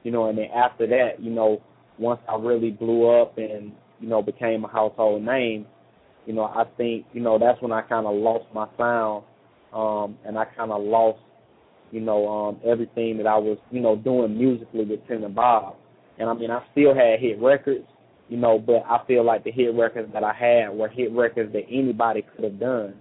you 0.03 0.11
know 0.11 0.27
and 0.27 0.37
then 0.37 0.47
after 0.55 0.87
that 0.87 1.19
you 1.19 1.29
know 1.29 1.61
once 1.99 2.19
i 2.27 2.35
really 2.35 2.71
blew 2.71 3.07
up 3.21 3.37
and 3.37 3.71
you 3.99 4.07
know 4.09 4.21
became 4.21 4.65
a 4.65 4.67
household 4.67 5.23
name 5.23 5.65
you 6.25 6.33
know 6.33 6.45
i 6.45 6.63
think 6.75 7.05
you 7.13 7.21
know 7.21 7.37
that's 7.37 7.61
when 7.61 7.71
i 7.71 7.81
kind 7.81 8.07
of 8.07 8.15
lost 8.15 8.45
my 8.53 8.67
sound 8.77 9.23
um 9.73 10.17
and 10.25 10.39
i 10.39 10.45
kind 10.57 10.71
of 10.71 10.81
lost 10.81 11.19
you 11.91 12.01
know 12.01 12.27
um 12.27 12.59
everything 12.65 13.15
that 13.17 13.27
i 13.27 13.37
was 13.37 13.59
you 13.69 13.79
know 13.79 13.95
doing 13.95 14.35
musically 14.35 14.85
with 14.85 14.99
tim 15.07 15.23
and 15.23 15.35
bob 15.35 15.75
and 16.19 16.29
I 16.29 16.33
mean, 16.33 16.51
I 16.51 16.61
still 16.71 16.93
had 16.93 17.19
hit 17.19 17.41
records, 17.41 17.85
you 18.27 18.37
know, 18.37 18.59
but 18.59 18.83
I 18.87 19.05
feel 19.07 19.25
like 19.25 19.43
the 19.43 19.51
hit 19.51 19.73
records 19.73 20.11
that 20.13 20.23
I 20.23 20.33
had 20.33 20.77
were 20.77 20.89
hit 20.89 21.11
records 21.13 21.53
that 21.53 21.63
anybody 21.69 22.23
could 22.35 22.43
have 22.43 22.59
done. 22.59 22.95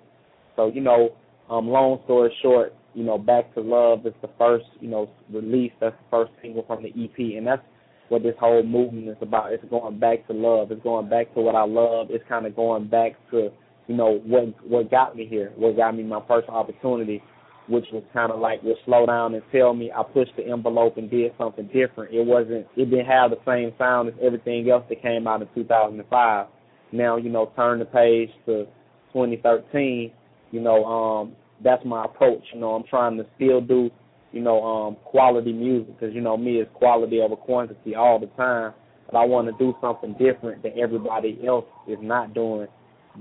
So, 0.56 0.70
you 0.72 0.80
know, 0.80 1.10
um, 1.50 1.68
long 1.68 2.00
story 2.04 2.34
short, 2.42 2.74
you 2.94 3.04
know, 3.04 3.18
Back 3.18 3.54
to 3.54 3.60
Love 3.60 4.06
is 4.06 4.14
the 4.22 4.30
first, 4.38 4.66
you 4.80 4.88
know, 4.88 5.10
release. 5.32 5.72
That's 5.80 5.96
the 5.96 6.10
first 6.10 6.32
single 6.40 6.64
from 6.66 6.82
the 6.82 6.88
EP, 6.88 7.36
and 7.36 7.46
that's 7.46 7.62
what 8.08 8.22
this 8.22 8.34
whole 8.40 8.62
movement 8.62 9.08
is 9.08 9.16
about. 9.20 9.52
It's 9.52 9.64
going 9.68 9.98
back 9.98 10.26
to 10.28 10.32
love. 10.32 10.72
It's 10.72 10.82
going 10.82 11.08
back 11.08 11.32
to 11.34 11.40
what 11.40 11.54
I 11.54 11.64
love. 11.64 12.08
It's 12.10 12.24
kind 12.28 12.46
of 12.46 12.56
going 12.56 12.88
back 12.88 13.12
to, 13.30 13.50
you 13.86 13.94
know, 13.96 14.20
what 14.24 14.54
what 14.66 14.90
got 14.90 15.14
me 15.14 15.26
here, 15.26 15.52
what 15.56 15.76
got 15.76 15.96
me 15.96 16.02
my 16.02 16.22
first 16.26 16.48
opportunity 16.48 17.22
which 17.68 17.84
was 17.92 18.02
kind 18.12 18.32
of 18.32 18.40
like 18.40 18.62
would 18.62 18.76
slow 18.84 19.06
down 19.06 19.34
and 19.34 19.42
tell 19.52 19.74
me 19.74 19.90
I 19.92 20.02
pushed 20.02 20.36
the 20.36 20.46
envelope 20.46 20.96
and 20.96 21.10
did 21.10 21.32
something 21.38 21.66
different. 21.66 22.14
It 22.14 22.24
wasn't, 22.24 22.66
it 22.76 22.90
didn't 22.90 23.06
have 23.06 23.30
the 23.30 23.38
same 23.46 23.72
sound 23.78 24.08
as 24.08 24.14
everything 24.22 24.68
else 24.70 24.84
that 24.88 25.02
came 25.02 25.26
out 25.26 25.42
in 25.42 25.48
2005. 25.54 26.46
Now, 26.92 27.16
you 27.16 27.30
know, 27.30 27.52
turn 27.54 27.78
the 27.78 27.84
page 27.84 28.30
to 28.46 28.64
2013, 29.12 30.12
you 30.50 30.60
know, 30.60 30.84
um, 30.84 31.36
that's 31.62 31.84
my 31.84 32.04
approach. 32.04 32.42
You 32.54 32.60
know, 32.60 32.74
I'm 32.74 32.84
trying 32.84 33.16
to 33.18 33.26
still 33.36 33.60
do 33.60 33.90
you 34.32 34.40
know, 34.42 34.62
um, 34.62 34.96
quality 35.04 35.52
music 35.52 35.98
because 35.98 36.14
you 36.14 36.20
know 36.20 36.36
me 36.36 36.56
is 36.60 36.68
quality 36.74 37.20
over 37.20 37.36
quantity 37.36 37.94
all 37.94 38.18
the 38.18 38.26
time. 38.28 38.74
But 39.10 39.18
I 39.18 39.24
want 39.24 39.48
to 39.48 39.54
do 39.58 39.74
something 39.80 40.12
different 40.18 40.62
that 40.62 40.76
everybody 40.76 41.40
else 41.46 41.64
is 41.86 41.96
not 42.02 42.34
doing, 42.34 42.68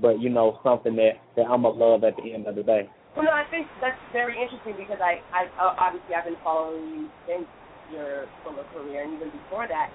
but 0.02 0.20
you 0.20 0.28
know, 0.28 0.60
something 0.62 0.94
that 0.96 1.12
that 1.36 1.46
I'm 1.46 1.62
gonna 1.62 1.78
love 1.78 2.04
at 2.04 2.14
the 2.16 2.34
end 2.34 2.46
of 2.46 2.56
the 2.56 2.62
day. 2.62 2.90
Well, 3.18 3.26
no, 3.26 3.34
I 3.34 3.42
think 3.50 3.66
that's 3.82 3.98
very 4.14 4.38
interesting 4.38 4.78
because 4.78 5.02
I, 5.02 5.18
I 5.34 5.50
obviously 5.58 6.14
I've 6.14 6.22
been 6.22 6.38
following 6.46 6.86
you 6.86 7.04
since 7.26 7.50
your 7.90 8.30
solo 8.46 8.62
career 8.70 9.02
and 9.02 9.18
even 9.18 9.34
before 9.34 9.66
that, 9.66 9.90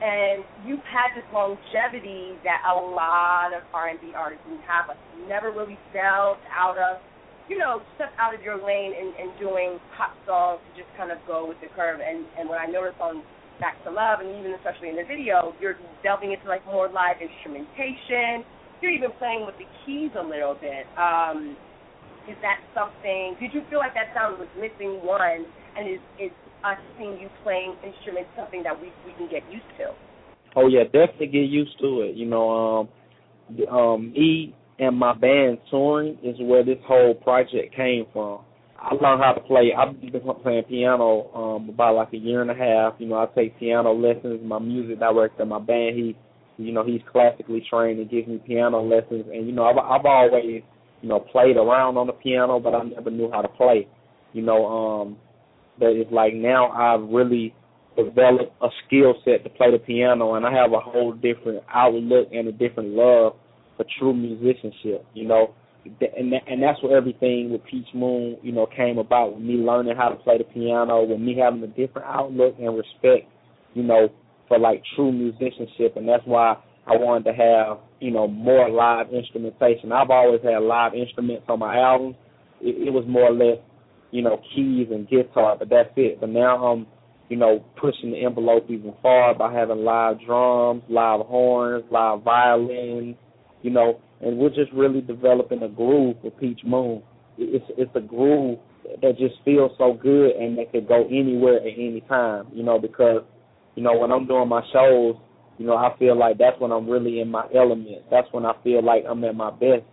and 0.00 0.40
you've 0.64 0.80
had 0.88 1.12
this 1.12 1.28
longevity 1.36 2.32
that 2.48 2.64
a 2.64 2.72
lot 2.72 3.52
of 3.52 3.60
R&B 3.76 4.16
artists 4.16 4.48
have. 4.64 4.88
Like, 4.88 4.96
you 5.20 5.28
never 5.28 5.52
really 5.52 5.76
fell 5.92 6.40
out 6.48 6.80
of 6.80 7.04
you 7.44 7.58
know, 7.58 7.84
step 8.00 8.08
out 8.16 8.32
of 8.32 8.40
your 8.40 8.56
lane 8.56 8.96
and, 8.96 9.12
and 9.20 9.28
doing 9.36 9.76
pop 9.92 10.16
songs 10.24 10.64
to 10.64 10.80
just 10.80 10.88
kind 10.96 11.12
of 11.12 11.20
go 11.28 11.44
with 11.44 11.60
the 11.60 11.68
curve. 11.76 12.00
And 12.00 12.24
and 12.40 12.48
what 12.48 12.56
I 12.56 12.72
noticed 12.72 12.96
on 13.04 13.20
Back 13.60 13.76
to 13.84 13.92
Love, 13.92 14.24
and 14.24 14.32
even 14.40 14.56
especially 14.56 14.88
in 14.88 14.96
the 14.96 15.04
video, 15.04 15.52
you're 15.60 15.76
delving 16.00 16.32
into 16.32 16.48
like 16.48 16.64
more 16.64 16.88
live 16.88 17.20
instrumentation. 17.20 18.48
You're 18.80 18.96
even 18.96 19.12
playing 19.20 19.44
with 19.44 19.60
the 19.60 19.68
keys 19.84 20.16
a 20.16 20.24
little 20.24 20.56
bit. 20.56 20.88
Um, 20.96 21.52
is 22.28 22.36
that 22.42 22.60
something? 22.74 23.36
Did 23.40 23.54
you 23.54 23.62
feel 23.70 23.78
like 23.78 23.94
that 23.94 24.14
sound 24.14 24.38
was 24.38 24.48
missing? 24.56 25.00
One, 25.02 25.46
and 25.76 25.88
is 25.88 26.00
is 26.18 26.30
us 26.64 26.78
seeing 26.98 27.18
you 27.18 27.28
playing 27.42 27.74
instruments 27.82 28.30
something 28.36 28.62
that 28.62 28.78
we 28.78 28.92
we 29.06 29.12
can 29.18 29.28
get 29.28 29.42
used 29.50 29.68
to? 29.78 29.90
Oh 30.54 30.68
yeah, 30.68 30.84
definitely 30.84 31.26
get 31.26 31.48
used 31.50 31.78
to 31.80 32.02
it. 32.02 32.14
You 32.14 32.26
know, 32.26 32.48
um, 32.50 33.68
um, 33.68 34.12
me 34.12 34.54
and 34.78 34.96
my 34.96 35.14
band 35.14 35.58
touring 35.70 36.18
is 36.22 36.36
where 36.40 36.64
this 36.64 36.78
whole 36.86 37.14
project 37.14 37.74
came 37.74 38.06
from. 38.12 38.40
I 38.78 38.94
learned 38.94 39.22
how 39.22 39.32
to 39.32 39.40
play. 39.40 39.72
I've 39.76 40.00
been 40.00 40.22
playing 40.42 40.64
piano 40.64 41.30
um 41.34 41.68
about 41.68 41.94
like 41.94 42.12
a 42.12 42.16
year 42.16 42.42
and 42.42 42.50
a 42.50 42.54
half. 42.54 42.94
You 42.98 43.06
know, 43.06 43.16
I 43.16 43.26
take 43.34 43.58
piano 43.58 43.92
lessons. 43.92 44.40
My 44.44 44.58
music 44.58 44.98
director, 44.98 45.44
my 45.44 45.60
band, 45.60 45.96
he, 45.96 46.16
you 46.58 46.72
know, 46.72 46.84
he's 46.84 47.00
classically 47.10 47.64
trained 47.68 48.00
and 48.00 48.10
gives 48.10 48.26
me 48.26 48.42
piano 48.44 48.82
lessons. 48.82 49.26
And 49.32 49.46
you 49.46 49.52
know, 49.52 49.64
I've 49.64 49.78
I've 49.78 50.04
always, 50.04 50.62
you 51.02 51.08
know, 51.08 51.20
played 51.20 51.56
around 51.56 51.98
on 51.98 52.06
the 52.06 52.12
piano, 52.12 52.60
but 52.60 52.74
I 52.74 52.84
never 52.84 53.10
knew 53.10 53.30
how 53.30 53.42
to 53.42 53.48
play. 53.48 53.88
You 54.32 54.42
know, 54.42 54.66
um, 54.66 55.16
but 55.78 55.90
it's 55.90 56.10
like 56.10 56.32
now 56.32 56.70
I've 56.70 57.06
really 57.10 57.54
developed 57.96 58.52
a 58.62 58.68
skill 58.86 59.14
set 59.24 59.44
to 59.44 59.50
play 59.50 59.70
the 59.70 59.78
piano, 59.78 60.34
and 60.34 60.46
I 60.46 60.52
have 60.52 60.72
a 60.72 60.80
whole 60.80 61.12
different 61.12 61.62
outlook 61.72 62.28
and 62.32 62.48
a 62.48 62.52
different 62.52 62.90
love 62.90 63.34
for 63.76 63.84
true 63.98 64.14
musicianship, 64.14 65.04
you 65.12 65.26
know. 65.26 65.54
And 65.84 66.32
and 66.32 66.62
that's 66.62 66.80
where 66.82 66.96
everything 66.96 67.50
with 67.50 67.64
Peach 67.64 67.88
Moon, 67.92 68.38
you 68.42 68.52
know, 68.52 68.66
came 68.66 68.98
about. 68.98 69.34
With 69.34 69.42
me 69.42 69.54
learning 69.54 69.96
how 69.96 70.10
to 70.10 70.16
play 70.16 70.38
the 70.38 70.44
piano, 70.44 71.02
with 71.02 71.20
me 71.20 71.36
having 71.36 71.62
a 71.64 71.66
different 71.66 72.06
outlook 72.06 72.54
and 72.60 72.76
respect, 72.76 73.28
you 73.74 73.82
know, 73.82 74.08
for 74.46 74.60
like 74.60 74.82
true 74.94 75.10
musicianship, 75.10 75.96
and 75.96 76.08
that's 76.08 76.22
why 76.24 76.56
I 76.86 76.96
wanted 76.96 77.24
to 77.30 77.32
have, 77.32 77.78
you 78.00 78.10
know, 78.10 78.26
more 78.26 78.68
live 78.68 79.12
instrumentation. 79.12 79.92
I've 79.92 80.10
always 80.10 80.40
had 80.42 80.58
live 80.62 80.94
instruments 80.94 81.44
on 81.48 81.60
my 81.60 81.78
albums. 81.78 82.16
It, 82.60 82.88
it 82.88 82.90
was 82.92 83.04
more 83.06 83.30
or 83.30 83.32
less, 83.32 83.58
you 84.10 84.22
know, 84.22 84.40
keys 84.54 84.88
and 84.90 85.08
guitar, 85.08 85.56
but 85.58 85.68
that's 85.68 85.90
it. 85.96 86.20
But 86.20 86.30
now 86.30 86.64
I'm, 86.64 86.86
you 87.28 87.36
know, 87.36 87.64
pushing 87.80 88.10
the 88.10 88.24
envelope 88.24 88.66
even 88.68 88.94
far 89.00 89.34
by 89.34 89.52
having 89.52 89.84
live 89.84 90.16
drums, 90.26 90.82
live 90.88 91.20
horns, 91.26 91.84
live 91.90 92.22
violins, 92.22 93.16
you 93.62 93.70
know, 93.70 94.00
and 94.20 94.38
we're 94.38 94.50
just 94.50 94.72
really 94.72 95.00
developing 95.00 95.62
a 95.62 95.68
groove 95.68 96.16
for 96.20 96.30
Peach 96.32 96.60
Moon. 96.64 97.02
It's 97.38 97.64
it's 97.78 97.90
a 97.94 98.00
groove 98.00 98.58
that 99.00 99.18
just 99.18 99.36
feels 99.44 99.70
so 99.78 99.94
good 99.94 100.32
and 100.32 100.58
that 100.58 100.72
could 100.72 100.88
go 100.88 101.06
anywhere 101.06 101.56
at 101.56 101.72
any 101.76 102.02
time, 102.08 102.48
you 102.52 102.62
know, 102.62 102.78
because, 102.78 103.22
you 103.74 103.82
know, 103.82 103.96
when 103.96 104.10
I'm 104.10 104.26
doing 104.26 104.48
my 104.48 104.62
shows, 104.72 105.16
you 105.62 105.68
know, 105.68 105.76
I 105.76 105.96
feel 105.96 106.18
like 106.18 106.38
that's 106.38 106.60
when 106.60 106.72
I'm 106.72 106.90
really 106.90 107.20
in 107.20 107.30
my 107.30 107.46
element. 107.54 108.02
That's 108.10 108.26
when 108.32 108.44
I 108.44 108.52
feel 108.64 108.84
like 108.84 109.04
I'm 109.08 109.22
at 109.22 109.36
my 109.36 109.52
best. 109.52 109.84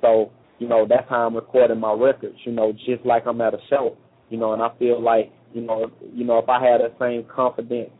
So, 0.00 0.32
you 0.58 0.66
know, 0.66 0.86
that's 0.88 1.08
how 1.08 1.28
I'm 1.28 1.36
recording 1.36 1.78
my 1.78 1.92
records, 1.92 2.34
you 2.44 2.50
know, 2.50 2.72
just 2.72 3.06
like 3.06 3.22
I'm 3.24 3.40
at 3.40 3.54
a 3.54 3.58
show. 3.70 3.96
You 4.28 4.38
know, 4.38 4.54
and 4.54 4.60
I 4.60 4.76
feel 4.76 5.00
like, 5.00 5.30
you 5.52 5.60
know, 5.60 5.86
you 6.12 6.24
know, 6.24 6.38
if 6.38 6.48
I 6.48 6.58
had 6.58 6.80
that 6.80 6.96
same 6.98 7.24
confidence 7.32 7.90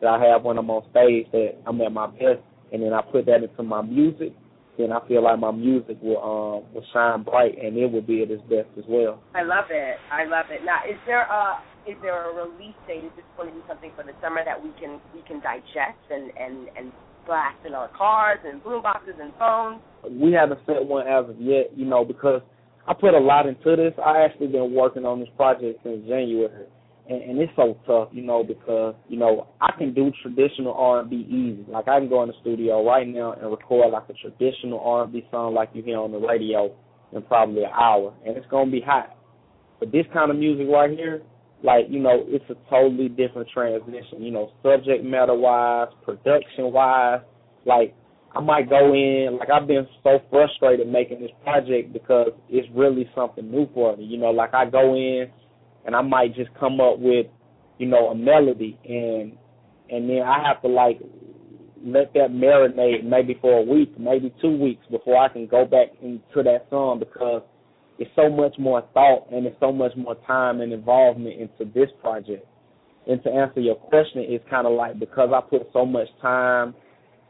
that 0.00 0.08
I 0.08 0.26
have 0.26 0.42
when 0.42 0.58
I'm 0.58 0.68
on 0.68 0.82
stage 0.90 1.30
that 1.30 1.62
I'm 1.64 1.80
at 1.80 1.92
my 1.92 2.08
best 2.08 2.42
and 2.72 2.82
then 2.82 2.92
I 2.92 3.02
put 3.02 3.26
that 3.26 3.44
into 3.44 3.62
my 3.62 3.80
music, 3.80 4.34
then 4.76 4.90
I 4.90 5.06
feel 5.06 5.22
like 5.22 5.38
my 5.38 5.52
music 5.52 5.96
will 6.02 6.18
um 6.18 6.74
will 6.74 6.84
shine 6.92 7.22
bright 7.22 7.56
and 7.56 7.76
it 7.76 7.86
will 7.86 8.02
be 8.02 8.24
at 8.24 8.32
its 8.32 8.42
best 8.50 8.66
as 8.76 8.84
well. 8.88 9.22
I 9.32 9.44
love 9.44 9.66
it. 9.70 9.96
I 10.10 10.24
love 10.24 10.46
it. 10.50 10.64
Now, 10.64 10.80
is 10.90 10.98
there 11.06 11.22
a 11.22 11.62
is 11.86 11.96
there 12.02 12.30
a 12.30 12.34
release 12.34 12.76
date? 12.86 13.04
Is 13.04 13.12
this 13.16 13.24
going 13.36 13.50
to 13.50 13.54
be 13.54 13.62
something 13.68 13.92
for 13.96 14.04
the 14.04 14.12
summer 14.22 14.44
that 14.44 14.60
we 14.60 14.70
can 14.80 15.00
we 15.14 15.22
can 15.26 15.40
digest 15.40 16.00
and 16.10 16.30
and 16.36 16.68
and 16.76 16.92
blast 17.26 17.58
in 17.66 17.74
our 17.74 17.88
cars 17.96 18.38
and 18.44 18.62
boom 18.62 18.82
boxes 18.82 19.14
and 19.20 19.32
phones? 19.38 19.80
We 20.10 20.32
haven't 20.32 20.60
set 20.66 20.84
one 20.84 21.06
as 21.06 21.28
of 21.28 21.40
yet, 21.40 21.76
you 21.76 21.86
know, 21.86 22.04
because 22.04 22.42
I 22.86 22.92
put 22.92 23.14
a 23.14 23.18
lot 23.18 23.46
into 23.46 23.76
this. 23.76 23.94
I 24.04 24.24
actually 24.24 24.48
been 24.48 24.74
working 24.74 25.04
on 25.04 25.20
this 25.20 25.30
project 25.36 25.80
since 25.82 26.06
January 26.06 26.68
and, 27.08 27.22
and 27.22 27.38
it's 27.38 27.52
so 27.56 27.76
tough, 27.86 28.08
you 28.12 28.22
know, 28.22 28.42
because 28.42 28.94
you 29.08 29.18
know 29.18 29.48
I 29.60 29.72
can 29.76 29.92
do 29.92 30.10
traditional 30.22 30.74
R 30.74 31.00
and 31.00 31.10
B 31.10 31.26
easy. 31.28 31.64
Like 31.70 31.88
I 31.88 31.98
can 31.98 32.08
go 32.08 32.22
in 32.22 32.28
the 32.28 32.34
studio 32.40 32.84
right 32.84 33.06
now 33.06 33.32
and 33.32 33.50
record 33.50 33.92
like 33.92 34.04
a 34.08 34.14
traditional 34.14 34.80
R 34.80 35.04
and 35.04 35.12
B 35.12 35.26
song 35.30 35.54
like 35.54 35.70
you 35.74 35.82
hear 35.82 35.98
on 35.98 36.12
the 36.12 36.18
radio 36.18 36.74
in 37.12 37.22
probably 37.22 37.64
an 37.64 37.70
hour, 37.78 38.14
and 38.26 38.36
it's 38.36 38.46
gonna 38.50 38.70
be 38.70 38.80
hot. 38.80 39.16
But 39.80 39.92
this 39.92 40.06
kind 40.12 40.30
of 40.30 40.38
music 40.38 40.66
right 40.70 40.90
here, 40.90 41.22
like 41.64 41.86
you 41.88 41.98
know, 41.98 42.24
it's 42.28 42.44
a 42.50 42.70
totally 42.70 43.08
different 43.08 43.48
transition. 43.48 44.22
You 44.22 44.30
know, 44.30 44.52
subject 44.62 45.02
matter 45.02 45.34
wise, 45.34 45.88
production 46.04 46.70
wise, 46.70 47.22
like 47.64 47.94
I 48.36 48.40
might 48.40 48.68
go 48.68 48.92
in 48.92 49.38
like 49.38 49.48
I've 49.48 49.66
been 49.66 49.88
so 50.02 50.20
frustrated 50.30 50.86
making 50.86 51.22
this 51.22 51.30
project 51.42 51.94
because 51.94 52.32
it's 52.50 52.68
really 52.74 53.08
something 53.14 53.50
new 53.50 53.66
for 53.72 53.96
me. 53.96 54.04
You 54.04 54.18
know, 54.18 54.30
like 54.30 54.52
I 54.52 54.68
go 54.68 54.94
in 54.94 55.30
and 55.86 55.96
I 55.96 56.02
might 56.02 56.34
just 56.34 56.50
come 56.60 56.80
up 56.80 56.98
with, 56.98 57.26
you 57.78 57.86
know, 57.86 58.08
a 58.08 58.14
melody 58.14 58.78
and 58.84 59.32
and 59.88 60.08
then 60.08 60.20
I 60.20 60.46
have 60.46 60.60
to 60.62 60.68
like 60.68 61.00
let 61.82 62.12
that 62.12 62.30
marinate 62.30 63.04
maybe 63.04 63.38
for 63.40 63.60
a 63.60 63.62
week, 63.62 63.98
maybe 63.98 64.34
two 64.42 64.54
weeks 64.54 64.84
before 64.90 65.16
I 65.16 65.30
can 65.30 65.46
go 65.46 65.64
back 65.64 65.88
into 66.02 66.42
that 66.42 66.66
song 66.68 66.98
because 66.98 67.42
it's 67.98 68.10
so 68.16 68.28
much 68.28 68.54
more 68.58 68.82
thought 68.92 69.30
and 69.30 69.46
it's 69.46 69.56
so 69.60 69.72
much 69.72 69.92
more 69.96 70.16
time 70.26 70.60
and 70.60 70.72
involvement 70.72 71.40
into 71.40 71.70
this 71.72 71.88
project. 72.00 72.46
And 73.06 73.22
to 73.22 73.30
answer 73.30 73.60
your 73.60 73.76
question, 73.76 74.24
it's 74.26 74.44
kind 74.48 74.66
of 74.66 74.72
like 74.72 74.98
because 74.98 75.30
I 75.34 75.40
put 75.40 75.68
so 75.72 75.84
much 75.84 76.08
time, 76.20 76.74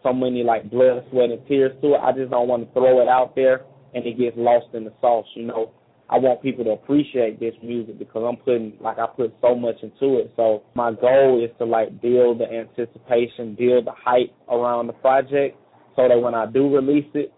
so 0.02 0.12
many 0.12 0.42
like 0.42 0.70
blood, 0.70 1.04
sweat, 1.10 1.30
and 1.30 1.46
tears 1.46 1.72
to 1.82 1.94
it, 1.94 2.00
I 2.02 2.12
just 2.12 2.30
don't 2.30 2.48
want 2.48 2.66
to 2.66 2.72
throw 2.72 3.02
it 3.02 3.08
out 3.08 3.34
there 3.34 3.62
and 3.94 4.06
it 4.06 4.18
gets 4.18 4.36
lost 4.36 4.66
in 4.74 4.84
the 4.84 4.92
sauce, 5.00 5.26
you 5.34 5.46
know. 5.46 5.70
I 6.10 6.18
want 6.18 6.42
people 6.42 6.64
to 6.64 6.70
appreciate 6.70 7.40
this 7.40 7.54
music 7.62 7.98
because 7.98 8.22
I'm 8.28 8.36
putting 8.36 8.74
like 8.80 8.98
I 8.98 9.06
put 9.06 9.34
so 9.40 9.54
much 9.54 9.76
into 9.82 10.18
it. 10.18 10.32
So 10.36 10.62
my 10.74 10.92
goal 10.92 11.42
is 11.42 11.50
to 11.58 11.64
like 11.64 12.00
build 12.00 12.40
the 12.40 12.44
anticipation, 12.44 13.56
build 13.58 13.86
the 13.86 13.94
hype 13.96 14.32
around 14.50 14.86
the 14.86 14.92
project 14.92 15.56
so 15.96 16.06
that 16.08 16.20
when 16.20 16.34
I 16.34 16.46
do 16.46 16.74
release 16.74 17.08
it, 17.14 17.32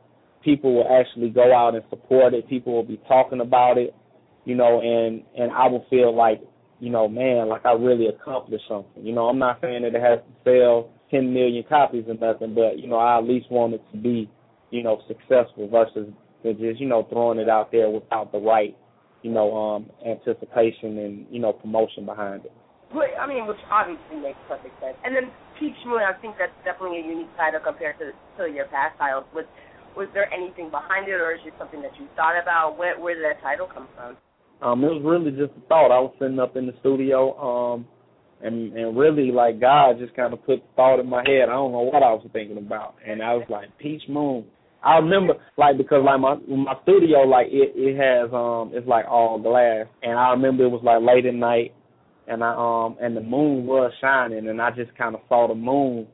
people 0.46 0.72
will 0.72 0.88
actually 0.88 1.28
go 1.28 1.52
out 1.52 1.74
and 1.74 1.84
support 1.90 2.32
it. 2.32 2.48
People 2.48 2.72
will 2.72 2.84
be 2.84 3.00
talking 3.08 3.40
about 3.40 3.76
it, 3.76 3.94
you 4.44 4.54
know, 4.54 4.80
and 4.80 5.22
and 5.36 5.50
I 5.50 5.66
will 5.66 5.84
feel 5.90 6.16
like, 6.16 6.40
you 6.78 6.88
know, 6.88 7.08
man, 7.08 7.48
like 7.48 7.66
I 7.66 7.72
really 7.72 8.06
accomplished 8.06 8.64
something. 8.68 9.04
You 9.04 9.12
know, 9.12 9.26
I'm 9.28 9.38
not 9.38 9.58
saying 9.60 9.82
that 9.82 9.94
it 9.94 10.00
has 10.00 10.20
to 10.20 10.58
sell 10.58 10.90
10 11.10 11.34
million 11.34 11.64
copies 11.68 12.04
or 12.06 12.14
nothing, 12.14 12.54
but 12.54 12.78
you 12.78 12.86
know, 12.86 12.96
I 12.96 13.18
at 13.18 13.24
least 13.24 13.50
want 13.50 13.74
it 13.74 13.82
to 13.90 13.98
be, 13.98 14.30
you 14.70 14.84
know, 14.84 15.02
successful 15.08 15.68
versus 15.68 16.08
just 16.44 16.78
you 16.80 16.86
know 16.86 17.04
throwing 17.10 17.40
it 17.40 17.48
out 17.48 17.72
there 17.72 17.90
without 17.90 18.30
the 18.30 18.38
right 18.38 18.76
you 19.22 19.32
know 19.32 19.50
um 19.50 19.90
anticipation 20.06 20.96
and 20.98 21.26
you 21.28 21.40
know 21.40 21.52
promotion 21.52 22.06
behind 22.06 22.44
it. 22.44 22.52
Well, 22.94 23.08
I 23.18 23.26
mean, 23.26 23.46
which 23.50 23.58
obviously 23.66 24.22
makes 24.22 24.38
perfect 24.46 24.78
sense. 24.78 24.94
And 25.02 25.10
then 25.10 25.26
Peach 25.58 25.74
Moon, 25.84 25.98
I 26.06 26.14
think 26.22 26.38
that's 26.38 26.54
definitely 26.62 27.02
a 27.02 27.06
unique 27.06 27.34
title 27.36 27.58
compared 27.58 27.98
to 27.98 28.14
to 28.38 28.46
your 28.46 28.66
past 28.70 28.94
titles. 28.98 29.24
Was 29.34 29.44
was 29.96 30.08
there 30.14 30.32
anything 30.32 30.70
behind 30.70 31.08
it, 31.08 31.18
or 31.20 31.32
is 31.34 31.40
it 31.46 31.54
something 31.58 31.82
that 31.82 31.92
you 31.98 32.06
thought 32.14 32.40
about? 32.40 32.78
Where 32.78 32.98
where 33.00 33.14
did 33.14 33.24
that 33.24 33.42
title 33.42 33.66
come 33.72 33.88
from? 33.96 34.16
Um, 34.62 34.84
it 34.84 34.88
was 34.88 35.02
really 35.04 35.30
just 35.30 35.56
a 35.56 35.68
thought. 35.68 35.92
I 35.92 36.00
was 36.00 36.14
sitting 36.18 36.38
up 36.38 36.56
in 36.56 36.66
the 36.66 36.74
studio, 36.80 37.36
um, 37.36 37.86
and 38.42 38.72
and 38.74 38.96
really 38.96 39.32
like 39.32 39.60
God 39.60 39.98
just 39.98 40.14
kind 40.14 40.32
of 40.32 40.44
put 40.44 40.60
the 40.60 40.68
thought 40.76 41.00
in 41.00 41.08
my 41.08 41.22
head. 41.26 41.48
I 41.48 41.56
don't 41.56 41.72
know 41.72 41.88
what 41.88 42.02
I 42.02 42.12
was 42.12 42.26
thinking 42.32 42.58
about, 42.58 42.94
and 43.06 43.22
I 43.22 43.34
was 43.34 43.46
like 43.48 43.76
Peach 43.78 44.02
Moon. 44.08 44.44
I 44.84 44.98
remember 44.98 45.34
like 45.56 45.78
because 45.78 46.04
like 46.04 46.20
my 46.20 46.36
my 46.46 46.74
studio 46.82 47.20
like 47.20 47.48
it 47.50 47.72
it 47.74 47.96
has 47.96 48.32
um 48.32 48.70
it's 48.72 48.86
like 48.86 49.06
all 49.08 49.40
glass 49.40 49.86
and 50.02 50.16
I 50.18 50.30
remember 50.30 50.64
it 50.64 50.68
was 50.68 50.82
like 50.84 51.02
late 51.02 51.26
at 51.26 51.34
night 51.34 51.74
and 52.28 52.44
I 52.44 52.54
um 52.54 52.96
and 53.00 53.16
the 53.16 53.20
moon 53.20 53.66
was 53.66 53.90
shining 54.00 54.48
and 54.48 54.62
I 54.62 54.70
just 54.70 54.96
kind 54.96 55.16
of 55.16 55.22
saw 55.28 55.48
the 55.48 55.54
moon 55.56 56.06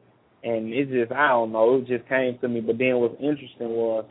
and 0.43 0.73
it 0.73 0.89
just 0.91 1.13
I 1.13 1.29
don't 1.29 1.53
know 1.53 1.77
it 1.77 1.87
just 1.87 2.09
came 2.09 2.39
to 2.41 2.49
me 2.49 2.61
but 2.61 2.79
then 2.79 2.97
what's 2.97 3.15
interesting 3.21 3.71
was 3.71 4.05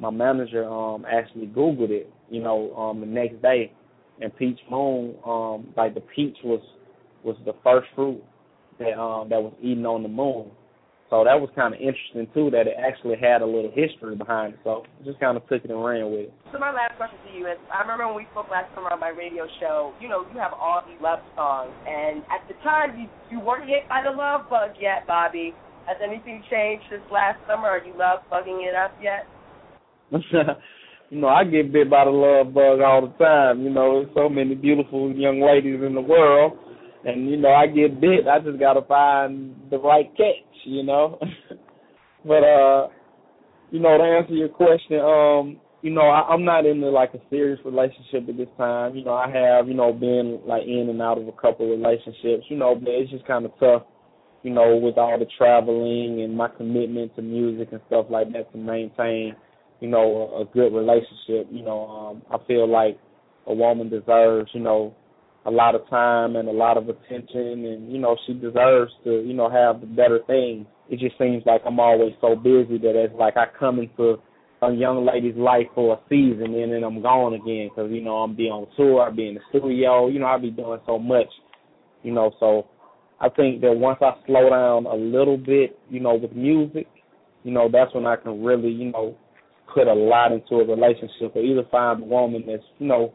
my 0.00 0.10
manager 0.10 0.68
um 0.68 1.04
actually 1.10 1.46
googled 1.46 1.90
it 1.90 2.10
you 2.30 2.42
know 2.42 2.74
um 2.76 3.00
the 3.00 3.06
next 3.06 3.40
day 3.42 3.72
and 4.20 4.34
Peach 4.36 4.58
Moon, 4.70 5.14
um, 5.26 5.72
like 5.76 5.94
the 5.94 6.00
peach 6.00 6.36
was 6.44 6.60
was 7.24 7.36
the 7.44 7.54
first 7.64 7.88
fruit 7.94 8.22
that 8.78 8.98
um 8.98 9.28
that 9.28 9.42
was 9.42 9.52
eaten 9.60 9.86
on 9.86 10.02
the 10.02 10.08
moon. 10.08 10.50
So 11.08 11.22
that 11.22 11.38
was 11.38 11.50
kind 11.54 11.70
of 11.72 11.78
interesting 11.78 12.26
too, 12.34 12.50
that 12.50 12.66
it 12.66 12.74
actually 12.82 13.14
had 13.14 13.38
a 13.40 13.46
little 13.46 13.70
history 13.70 14.16
behind 14.16 14.54
it. 14.54 14.60
So 14.64 14.82
just 15.04 15.20
kind 15.20 15.36
of 15.36 15.46
took 15.46 15.62
it 15.62 15.70
and 15.70 15.78
ran 15.78 16.10
with 16.10 16.26
it. 16.26 16.34
So 16.50 16.58
my 16.58 16.74
last 16.74 16.98
question 16.98 17.18
to 17.30 17.38
you 17.38 17.46
is: 17.46 17.58
I 17.70 17.82
remember 17.82 18.08
when 18.08 18.16
we 18.16 18.26
spoke 18.32 18.50
last 18.50 18.74
summer 18.74 18.90
on 18.90 18.98
my 18.98 19.14
radio 19.14 19.46
show. 19.60 19.94
You 20.00 20.08
know, 20.08 20.26
you 20.32 20.38
have 20.40 20.52
all 20.52 20.82
these 20.86 20.98
love 21.00 21.20
songs, 21.36 21.70
and 21.86 22.24
at 22.32 22.42
the 22.48 22.54
time 22.64 22.98
you 22.98 23.06
you 23.30 23.38
weren't 23.38 23.68
hit 23.68 23.88
by 23.88 24.02
the 24.02 24.10
love 24.10 24.48
bug 24.50 24.74
yet, 24.80 25.06
Bobby. 25.06 25.54
Has 25.86 25.98
anything 26.02 26.42
changed 26.50 26.84
since 26.90 27.02
last 27.12 27.38
summer? 27.46 27.68
Are 27.68 27.84
you 27.84 27.94
love 27.96 28.20
bugging 28.30 28.66
it 28.66 28.74
up 28.74 28.92
yet? 29.00 29.26
you 31.10 31.20
know, 31.20 31.28
I 31.28 31.44
get 31.44 31.72
bit 31.72 31.88
by 31.88 32.04
the 32.04 32.10
love 32.10 32.52
bug 32.52 32.80
all 32.80 33.06
the 33.06 33.24
time. 33.24 33.62
You 33.62 33.70
know, 33.70 34.02
there's 34.02 34.14
so 34.14 34.28
many 34.28 34.56
beautiful 34.56 35.12
young 35.14 35.40
ladies 35.40 35.80
in 35.86 35.94
the 35.94 36.00
world, 36.00 36.58
and 37.04 37.30
you 37.30 37.36
know, 37.36 37.50
I 37.50 37.68
get 37.68 38.00
bit. 38.00 38.26
I 38.26 38.40
just 38.40 38.58
gotta 38.58 38.82
find 38.82 39.54
the 39.70 39.78
right 39.78 40.10
catch. 40.16 40.64
You 40.64 40.82
know, 40.82 41.20
but 42.24 42.42
uh, 42.42 42.88
you 43.70 43.78
know, 43.78 43.96
to 43.96 44.02
answer 44.02 44.34
your 44.34 44.48
question, 44.48 44.98
um, 44.98 45.60
you 45.82 45.90
know, 45.90 46.02
I, 46.02 46.26
I'm 46.34 46.44
not 46.44 46.66
in 46.66 46.80
like 46.80 47.14
a 47.14 47.20
serious 47.30 47.60
relationship 47.64 48.28
at 48.28 48.36
this 48.36 48.48
time. 48.58 48.96
You 48.96 49.04
know, 49.04 49.14
I 49.14 49.30
have, 49.30 49.68
you 49.68 49.74
know, 49.74 49.92
been 49.92 50.40
like 50.44 50.64
in 50.64 50.88
and 50.90 51.00
out 51.00 51.18
of 51.18 51.28
a 51.28 51.32
couple 51.32 51.72
of 51.72 51.78
relationships. 51.78 52.46
You 52.48 52.56
know, 52.56 52.74
but 52.74 52.88
it's 52.88 53.12
just 53.12 53.26
kind 53.26 53.44
of 53.44 53.52
tough 53.60 53.82
you 54.46 54.54
know, 54.54 54.76
with 54.76 54.96
all 54.96 55.18
the 55.18 55.26
traveling 55.36 56.22
and 56.22 56.36
my 56.36 56.46
commitment 56.46 57.16
to 57.16 57.20
music 57.20 57.66
and 57.72 57.80
stuff 57.88 58.06
like 58.08 58.32
that 58.32 58.52
to 58.52 58.56
maintain, 58.56 59.34
you 59.80 59.88
know, 59.88 60.30
a, 60.38 60.42
a 60.42 60.44
good 60.44 60.72
relationship. 60.72 61.48
You 61.50 61.64
know, 61.64 61.88
um, 61.88 62.22
I 62.30 62.38
feel 62.46 62.70
like 62.70 62.96
a 63.48 63.52
woman 63.52 63.90
deserves, 63.90 64.48
you 64.54 64.60
know, 64.60 64.94
a 65.46 65.50
lot 65.50 65.74
of 65.74 65.88
time 65.90 66.36
and 66.36 66.48
a 66.48 66.52
lot 66.52 66.76
of 66.76 66.88
attention 66.88 67.64
and, 67.66 67.92
you 67.92 67.98
know, 67.98 68.16
she 68.24 68.34
deserves 68.34 68.92
to, 69.02 69.24
you 69.26 69.34
know, 69.34 69.50
have 69.50 69.80
the 69.80 69.86
better 69.88 70.20
things. 70.28 70.64
It 70.88 71.00
just 71.00 71.18
seems 71.18 71.42
like 71.44 71.62
I'm 71.66 71.80
always 71.80 72.12
so 72.20 72.36
busy 72.36 72.78
that 72.78 72.94
it's 72.94 73.14
like 73.18 73.36
I 73.36 73.46
come 73.58 73.80
into 73.80 74.14
a 74.62 74.72
young 74.72 75.04
lady's 75.04 75.36
life 75.36 75.66
for 75.74 75.94
a 75.94 76.00
season 76.08 76.54
and 76.54 76.72
then 76.72 76.84
I'm 76.84 77.02
gone 77.02 77.34
again 77.34 77.70
because, 77.74 77.90
you 77.90 78.00
know, 78.00 78.18
I'm 78.18 78.36
be 78.36 78.44
on 78.44 78.68
tour, 78.76 79.02
I 79.02 79.10
be 79.10 79.26
in 79.26 79.34
the 79.34 79.40
studio, 79.48 80.06
you 80.06 80.20
know, 80.20 80.26
I 80.26 80.38
be 80.38 80.52
doing 80.52 80.78
so 80.86 81.00
much, 81.00 81.30
you 82.04 82.12
know, 82.12 82.30
so 82.38 82.66
I 83.20 83.28
think 83.30 83.62
that 83.62 83.72
once 83.72 83.98
I 84.02 84.12
slow 84.26 84.50
down 84.50 84.86
a 84.86 84.94
little 84.94 85.38
bit, 85.38 85.78
you 85.88 86.00
know, 86.00 86.14
with 86.14 86.32
music, 86.32 86.86
you 87.44 87.52
know, 87.52 87.68
that's 87.72 87.94
when 87.94 88.06
I 88.06 88.16
can 88.16 88.42
really, 88.44 88.70
you 88.70 88.92
know, 88.92 89.16
put 89.72 89.86
a 89.86 89.94
lot 89.94 90.32
into 90.32 90.56
a 90.56 90.66
relationship 90.66 91.34
or 91.34 91.42
either 91.42 91.62
find 91.70 92.02
a 92.02 92.04
woman 92.04 92.44
that's, 92.46 92.62
you 92.78 92.86
know, 92.86 93.12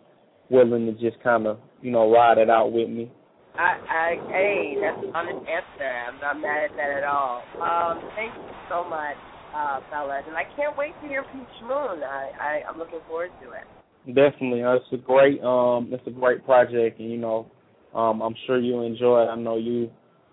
willing 0.50 0.86
to 0.88 0.94
just 0.94 1.22
kind 1.24 1.46
of, 1.46 1.60
you 1.82 1.92
know, 1.92 2.12
ride 2.12 2.38
it 2.38 2.50
out 2.50 2.72
with 2.72 2.90
me. 2.90 3.12
I, 3.58 3.78
I, 3.90 4.32
hey, 4.32 4.76
that's 4.82 5.04
an 5.06 5.12
honest 5.14 5.46
answer. 5.48 5.92
I'm 6.08 6.20
not 6.20 6.40
mad 6.40 6.72
at 6.72 6.78
that 6.78 6.90
at 6.98 7.04
all. 7.04 7.44
Um, 7.62 8.02
thank 8.16 8.34
you 8.34 8.56
so 8.70 8.88
much, 8.88 9.18
uh, 9.54 9.82
fellas, 9.92 10.24
and 10.28 10.38
I 10.38 10.44
can't 10.56 10.78
wait 10.78 10.94
to 11.02 11.08
hear 11.08 11.24
Peach 11.24 11.62
Moon. 11.62 12.02
I, 12.02 12.32
I, 12.40 12.62
I'm 12.70 12.80
looking 12.80 13.00
forward 13.08 13.32
to 13.44 13.52
it. 13.52 13.68
Definitely, 14.16 14.64
uh, 14.64 14.76
it's 14.76 14.86
a 14.94 14.98
great, 14.98 15.44
um, 15.44 15.90
it's 15.92 16.08
a 16.08 16.12
great 16.12 16.44
project, 16.46 17.00
and 17.00 17.12
you 17.12 17.18
know, 17.18 17.52
um, 17.94 18.22
I'm 18.22 18.36
sure 18.46 18.60
you 18.60 18.82
enjoy 18.82 19.24
it. 19.24 19.28
I 19.28 19.36
know 19.36 19.58
you 19.58 19.90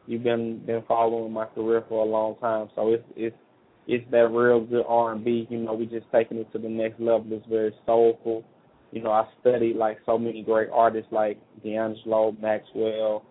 you've 0.07 0.23
been 0.23 0.65
been 0.65 0.83
following 0.87 1.33
my 1.33 1.47
career 1.47 1.85
for 1.89 2.05
a 2.05 2.09
long 2.09 2.37
time, 2.37 2.69
so 2.75 2.93
it's 2.93 3.05
it's 3.17 3.37
it's 3.87 4.05
that 4.11 4.29
real 4.29 4.61
good 4.61 4.85
R 4.87 5.13
and 5.13 5.25
B. 5.25 5.47
You 5.51 5.59
know, 5.59 5.75
we 5.75 5.87
just 5.87 6.07
taking 6.13 6.39
it 6.39 6.53
to 6.53 6.59
the 6.59 6.69
next 6.69 7.01
level. 7.01 7.27
It's 7.31 7.47
very 7.47 7.73
soulful. 7.87 8.45
You 8.93 9.03
know, 9.03 9.11
I 9.11 9.27
studied 9.41 9.77
like 9.77 9.99
so 10.07 10.19
many 10.19 10.43
great 10.43 10.69
artists 10.73 11.13
like 11.13 11.39
D'Angelo, 11.63 12.35
Maxwell, 12.41 13.25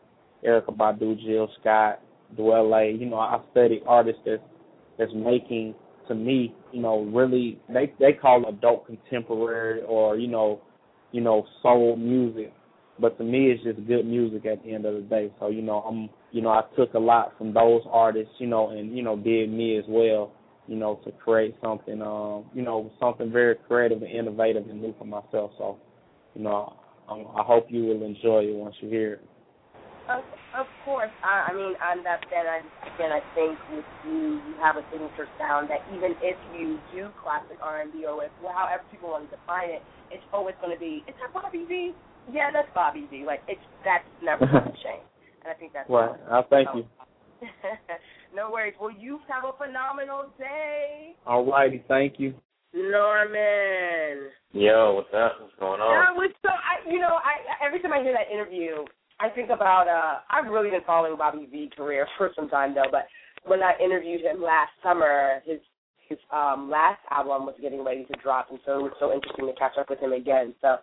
Erykah 0.45 0.75
Badu, 0.77 1.19
Jill 1.19 1.49
Scott, 1.59 2.01
Dwele. 2.37 2.99
You 2.99 3.07
know, 3.07 3.17
I 3.17 3.41
studied 3.51 3.81
artists 3.87 4.21
that's 4.25 4.41
that's 4.99 5.11
making 5.15 5.73
to 6.07 6.15
me, 6.15 6.53
you 6.71 6.81
know, 6.81 7.03
really 7.03 7.59
they 7.69 7.93
they 7.99 8.13
call 8.13 8.47
adult 8.47 8.85
contemporary 8.87 9.81
or 9.83 10.17
you 10.17 10.27
know, 10.27 10.61
you 11.11 11.21
know, 11.21 11.45
soul 11.61 11.95
music 11.95 12.53
but 12.99 13.17
to 13.17 13.23
me, 13.23 13.51
it's 13.51 13.63
just 13.63 13.85
good 13.87 14.05
music 14.05 14.45
at 14.45 14.63
the 14.63 14.73
end 14.73 14.85
of 14.85 14.95
the 14.95 15.01
day. 15.01 15.31
So 15.39 15.49
you 15.49 15.61
know, 15.61 15.79
I'm 15.79 16.09
you 16.31 16.41
know 16.41 16.49
I 16.49 16.63
took 16.75 16.93
a 16.93 16.99
lot 16.99 17.33
from 17.37 17.53
those 17.53 17.81
artists, 17.89 18.33
you 18.39 18.47
know, 18.47 18.69
and 18.69 18.95
you 18.95 19.03
know 19.03 19.15
did 19.15 19.51
me 19.51 19.77
as 19.77 19.85
well, 19.87 20.31
you 20.67 20.75
know, 20.75 20.99
to 21.05 21.11
create 21.11 21.55
something, 21.61 22.01
um, 22.01 22.45
you 22.53 22.61
know, 22.61 22.91
something 22.99 23.31
very 23.31 23.55
creative 23.67 24.01
and 24.01 24.11
innovative 24.11 24.69
and 24.69 24.81
new 24.81 24.93
for 24.97 25.05
myself. 25.05 25.51
So, 25.57 25.77
you 26.35 26.43
know, 26.43 26.75
I'm, 27.09 27.25
I 27.35 27.43
hope 27.43 27.67
you 27.69 27.85
will 27.85 28.03
enjoy 28.03 28.43
it 28.43 28.55
once 28.55 28.75
you 28.81 28.89
hear 28.89 29.13
it. 29.13 29.25
Of, 30.09 30.23
of 30.55 30.67
course. 30.85 31.11
I, 31.23 31.51
I 31.51 31.53
mean, 31.53 31.75
I'm 31.83 32.03
that 32.03 32.23
fan. 32.31 32.47
I, 32.47 32.63
again, 32.95 33.11
I 33.11 33.19
think 33.35 33.59
with 33.71 33.85
you, 34.07 34.39
you 34.39 34.55
have 34.61 34.75
a 34.75 34.83
signature 34.91 35.27
sound 35.39 35.69
that 35.69 35.83
even 35.95 36.15
if 36.23 36.37
you 36.55 36.79
do 36.93 37.09
classic 37.23 37.57
R&B 37.61 38.05
or 38.05 38.17
with 38.17 38.31
however 38.43 38.83
people 38.91 39.09
want 39.09 39.29
to 39.29 39.35
define 39.35 39.69
it, 39.69 39.81
it's 40.11 40.23
always 40.31 40.55
going 40.61 40.71
to 40.71 40.79
be, 40.79 41.03
is 41.07 41.15
that 41.19 41.33
Bobby 41.33 41.65
V? 41.67 41.91
Yeah, 42.31 42.51
that's 42.51 42.67
Bobby 42.73 43.07
V. 43.09 43.23
Like 43.25 43.41
it's 43.47 43.61
that's 43.83 44.05
never 44.23 44.45
going 44.45 44.63
to 44.63 44.71
change, 44.83 45.07
and 45.43 45.51
I 45.51 45.53
think 45.53 45.73
that's 45.73 45.89
well. 45.89 46.17
I 46.29 46.41
thank 46.49 46.67
you. 46.75 46.85
no 48.35 48.51
worries. 48.51 48.73
Well, 48.79 48.91
you 48.91 49.19
have 49.29 49.43
a 49.45 49.55
phenomenal 49.57 50.25
day. 50.37 51.15
All 51.25 51.45
righty, 51.45 51.83
thank 51.87 52.19
you. 52.19 52.33
Norman. 52.73 54.29
Yo, 54.51 54.93
what's 54.95 55.13
up? 55.13 55.41
What's 55.41 55.55
going 55.59 55.81
on? 55.81 55.91
Yeah, 55.91 56.17
what's 56.17 56.33
so 56.41 56.49
I 56.49 56.89
you 56.89 56.99
know, 56.99 57.19
I 57.23 57.65
every 57.65 57.81
time 57.81 57.93
I 57.93 58.01
hear 58.01 58.13
that 58.13 58.33
interview, 58.33 58.85
I 59.19 59.29
think 59.29 59.49
about 59.49 59.87
uh 59.87 60.19
I've 60.29 60.51
really 60.51 60.69
been 60.69 60.85
following 60.85 61.17
Bobby 61.17 61.47
V's 61.51 61.71
career 61.75 62.07
for 62.17 62.31
some 62.35 62.49
time 62.49 62.75
though, 62.75 62.91
but 62.91 63.07
when 63.45 63.63
I 63.63 63.73
interviewed 63.83 64.21
him 64.21 64.41
last 64.41 64.71
summer, 64.83 65.41
his 65.45 65.59
his 66.09 66.17
um 66.31 66.69
last 66.69 66.99
album 67.11 67.45
was 67.45 67.55
getting 67.61 67.83
ready 67.83 68.05
to 68.05 68.13
drop 68.21 68.47
and 68.51 68.59
so 68.65 68.79
it 68.79 68.83
was 68.83 68.97
so 68.99 69.13
interesting 69.13 69.47
to 69.47 69.53
catch 69.53 69.77
up 69.79 69.89
with 69.89 69.99
him 69.99 70.13
again. 70.13 70.53
So 70.61 70.77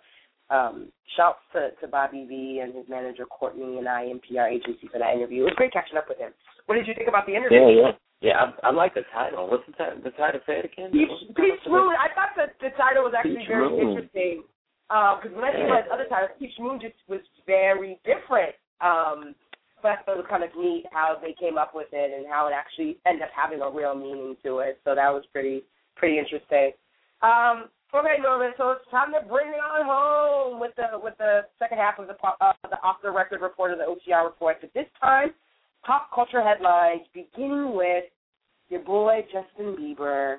um, 0.50 0.92
shouts 1.16 1.40
to, 1.52 1.70
to 1.80 1.88
Bobby 1.88 2.26
V 2.28 2.60
and 2.62 2.74
his 2.74 2.84
manager 2.88 3.24
Courtney 3.24 3.78
and 3.78 3.88
I 3.88 4.12
PR 4.28 4.48
agency 4.52 4.88
for 4.92 4.98
that 4.98 5.14
interview. 5.14 5.42
It 5.42 5.54
was 5.54 5.56
great 5.56 5.72
catching 5.72 5.96
up 5.96 6.08
with 6.08 6.18
him. 6.18 6.32
What 6.66 6.76
did 6.76 6.86
you 6.86 6.94
think 6.94 7.08
about 7.08 7.26
the 7.26 7.34
interview? 7.34 7.60
Yeah, 7.60 7.90
yeah. 7.90 7.92
Yeah, 8.24 8.40
I, 8.40 8.68
I 8.68 8.70
like 8.72 8.94
the 8.94 9.04
title. 9.12 9.50
What's 9.50 9.66
the 9.66 9.76
title? 9.76 10.00
The 10.02 10.16
title 10.16 10.40
say 10.46 10.64
it 10.64 10.72
again. 10.72 10.92
Peach, 10.92 11.12
Peach 11.36 11.60
Moon. 11.68 11.92
I 11.92 12.08
thought 12.16 12.32
that 12.40 12.56
the 12.56 12.72
title 12.72 13.04
was 13.04 13.12
actually 13.12 13.44
Peach 13.44 13.52
very 13.52 13.68
Moon. 13.68 13.92
interesting. 13.92 14.44
Because 14.88 15.28
um, 15.28 15.36
when 15.36 15.44
I 15.44 15.52
think 15.52 15.68
about 15.68 15.92
other 15.92 16.08
titles, 16.08 16.32
Peach 16.40 16.56
Moon 16.56 16.80
just 16.80 16.96
was 17.08 17.20
very 17.44 18.00
different. 18.00 18.56
Um, 18.80 19.36
but 19.84 19.92
I 19.92 19.96
thought 20.00 20.16
it 20.16 20.24
was 20.24 20.32
kind 20.32 20.44
of 20.44 20.56
neat 20.56 20.88
how 20.88 21.20
they 21.20 21.36
came 21.36 21.58
up 21.60 21.76
with 21.76 21.92
it 21.92 22.10
and 22.16 22.24
how 22.24 22.48
it 22.48 22.56
actually 22.56 22.96
ended 23.04 23.28
up 23.28 23.34
having 23.36 23.60
a 23.60 23.68
real 23.68 23.92
meaning 23.92 24.36
to 24.40 24.64
it. 24.64 24.80
So 24.84 24.96
that 24.96 25.12
was 25.12 25.24
pretty 25.28 25.60
pretty 25.96 26.16
interesting. 26.16 26.72
Um, 27.20 27.68
Okay, 27.94 28.16
Norman. 28.20 28.52
So 28.58 28.72
it's 28.72 28.90
time 28.90 29.12
to 29.12 29.26
bring 29.28 29.48
it 29.48 29.62
on 29.62 29.86
home 29.86 30.60
with 30.60 30.72
the 30.76 30.98
with 31.00 31.14
the 31.18 31.42
second 31.60 31.78
half 31.78 31.98
of 31.98 32.08
the 32.08 32.14
uh, 32.24 32.52
the 32.68 32.76
off 32.82 32.96
the 33.02 33.10
record 33.10 33.40
report 33.40 33.70
of 33.70 33.78
the 33.78 33.84
OTR 33.84 34.24
report. 34.24 34.56
But 34.60 34.74
this 34.74 34.86
time, 35.00 35.28
pop 35.84 36.10
culture 36.12 36.42
headlines, 36.42 37.02
beginning 37.14 37.76
with 37.76 38.04
your 38.68 38.80
boy 38.80 39.20
Justin 39.30 39.76
Bieber. 39.78 40.38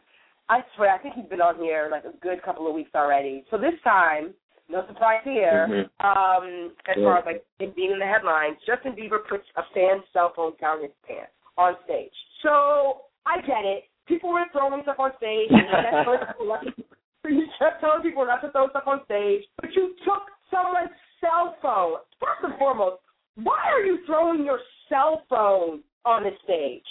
I 0.50 0.60
swear, 0.76 0.94
I 0.94 1.00
think 1.00 1.16
he's 1.16 1.30
been 1.30 1.42
on 1.42 1.56
here 1.56 1.88
like 1.90 2.04
a 2.04 2.16
good 2.22 2.44
couple 2.44 2.68
of 2.68 2.76
weeks 2.76 2.92
already. 2.94 3.46
So 3.50 3.58
this 3.58 3.74
time, 3.84 4.34
no 4.70 4.86
surprise 4.88 5.22
here. 5.24 5.68
Mm-hmm. 5.70 6.06
Um, 6.06 6.72
as 6.88 6.96
yeah. 6.98 7.04
far 7.04 7.18
as 7.20 7.26
like 7.26 7.46
him 7.58 7.72
being 7.76 7.92
in 7.92 8.00
the 8.00 8.06
headlines, 8.06 8.58
Justin 8.68 8.94
Bieber 8.94 9.20
puts 9.30 9.46
a 9.56 9.64
fan's 9.74 10.04
cell 10.12 10.34
phone 10.36 10.54
down 10.60 10.82
his 10.82 10.92
pants 11.08 11.32
on 11.58 11.76
stage. 11.86 12.14
So 12.44 13.08
I 13.26 13.40
get 13.48 13.64
it. 13.64 13.86
People 14.08 14.34
were 14.34 14.44
throwing 14.52 14.84
stuff 14.84 15.00
on 15.00 15.12
stage. 15.18 15.50
And 15.50 16.76
you 17.30 17.48
kept 17.60 17.82
telling 17.82 18.04
people 18.04 18.26
not 18.26 18.42
to 18.42 18.52
throw 18.52 18.70
stuff 18.70 18.84
on 18.88 19.02
stage, 19.06 19.44
but 19.62 19.74
you 19.74 19.96
took 20.06 20.30
someone's 20.52 20.94
cell 21.22 21.56
phone. 21.62 22.00
First 22.20 22.44
and 22.44 22.58
foremost, 22.58 23.02
why 23.36 23.60
are 23.72 23.82
you 23.82 24.00
throwing 24.06 24.46
your 24.46 24.60
cell 24.90 25.24
phone 25.30 25.82
on 26.06 26.24
the 26.24 26.32
stage? 26.44 26.88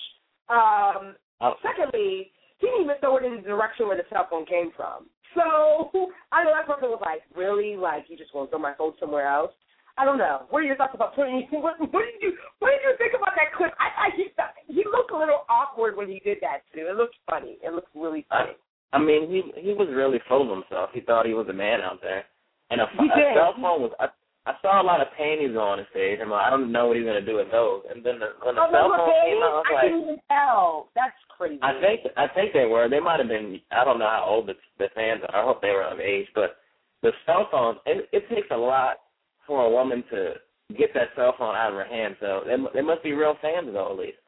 Um, 0.49 1.15
oh. 1.41 1.55
Secondly, 1.63 2.33
he 2.59 2.67
didn't 2.67 2.85
even 2.85 2.97
throw 3.01 3.17
it 3.17 3.25
in 3.25 3.37
the 3.37 3.43
direction 3.43 3.89
where 3.89 3.97
the 3.97 4.05
cell 4.11 4.27
phone 4.31 4.47
came 4.47 4.71
from. 4.77 5.07
So 5.35 5.91
I 6.31 6.45
know 6.45 6.55
that 6.55 6.67
person 6.67 6.91
was 6.91 7.03
like, 7.03 7.23
really? 7.35 7.77
Like 7.77 8.07
you 8.09 8.17
just 8.17 8.35
want 8.35 8.49
to 8.49 8.51
throw 8.55 8.63
my 8.63 8.75
phone 8.79 8.93
somewhere 9.01 9.27
else? 9.27 9.53
I 9.97 10.05
don't 10.05 10.19
know. 10.19 10.47
What 10.51 10.63
are 10.63 10.67
your 10.67 10.77
thoughts 10.77 10.95
about 10.95 11.15
putting? 11.15 11.47
What, 11.51 11.79
what 11.79 12.03
did 12.07 12.19
you 12.21 12.35
What 12.59 12.71
did 12.71 12.83
you 12.83 12.95
think 12.99 13.15
about 13.15 13.35
that 13.39 13.55
clip? 13.57 13.71
I, 13.79 14.07
I 14.07 14.17
he, 14.17 14.31
he 14.67 14.83
looked 14.91 15.11
a 15.13 15.19
little 15.19 15.47
awkward 15.49 15.97
when 15.97 16.09
he 16.09 16.19
did 16.21 16.39
that 16.43 16.67
too. 16.75 16.87
It 16.91 16.97
looked 16.97 17.15
funny. 17.31 17.59
It 17.63 17.73
looked 17.73 17.95
really 17.95 18.27
funny. 18.29 18.59
I 18.95 18.99
mean, 18.99 19.29
he 19.29 19.43
he 19.61 19.73
was 19.75 19.89
really 19.91 20.19
full 20.29 20.47
of 20.47 20.55
himself. 20.55 20.91
He 20.95 21.01
thought 21.01 21.27
he 21.27 21.35
was 21.35 21.49
a 21.51 21.53
man 21.53 21.81
out 21.81 21.99
there, 22.01 22.25
and 22.71 22.81
a, 22.81 22.85
a 22.85 23.35
cell 23.35 23.55
phone 23.59 23.83
was. 23.83 23.93
I, 23.99 24.07
I 24.47 24.53
saw 24.61 24.81
a 24.81 24.85
lot 24.85 25.01
of 25.01 25.09
panties 25.17 25.57
on 25.57 25.79
the 25.81 25.87
stage. 25.91 26.21
I'm 26.21 26.29
like, 26.29 26.45
I 26.45 26.51
don't 26.51 26.71
know 26.71 26.87
what 26.87 26.99
he's 26.99 27.07
gonna 27.07 27.25
do 27.25 27.37
with 27.37 27.51
those. 27.51 27.81
And 27.89 28.05
then 28.05 28.21
the, 28.21 28.37
when 28.45 28.55
the 28.55 28.61
oh, 28.61 28.71
cell 28.71 28.93
phone 28.93 29.09
came 29.09 29.41
out, 29.41 29.51
I 29.51 29.57
was 29.57 29.67
I 29.67 29.75
like, 29.75 29.85
didn't 29.89 30.03
even 30.05 30.21
tell. 30.29 30.89
That's 30.95 31.17
crazy. 31.33 31.59
I 31.65 31.81
think 31.81 32.01
I 32.17 32.29
think 32.29 32.53
they 32.53 32.67
were. 32.67 32.87
They 32.89 33.01
might 33.01 33.19
have 33.19 33.29
been. 33.29 33.59
I 33.73 33.85
don't 33.85 33.99
know 33.99 34.07
how 34.07 34.25
old 34.29 34.47
the, 34.47 34.55
the 34.79 34.93
fans 34.95 35.23
are. 35.27 35.43
I 35.43 35.45
hope 35.45 35.59
they 35.61 35.73
were 35.73 35.83
of 35.83 35.99
age, 35.99 36.29
but 36.37 36.61
the 37.03 37.11
cell 37.27 37.49
phone. 37.51 37.77
It, 37.87 38.07
it 38.13 38.29
takes 38.29 38.49
a 38.53 38.57
lot 38.57 39.01
for 39.47 39.65
a 39.65 39.71
woman 39.71 40.05
to 40.13 40.35
get 40.77 40.93
that 40.95 41.17
cell 41.17 41.35
phone 41.39 41.57
out 41.57 41.73
of 41.73 41.81
her 41.81 41.89
hand. 41.89 42.17
So 42.21 42.45
they, 42.47 42.57
they 42.79 42.85
must 42.85 43.03
be 43.03 43.13
real 43.13 43.35
fans, 43.41 43.69
though, 43.73 43.91
at 43.91 43.99
least. 43.99 44.21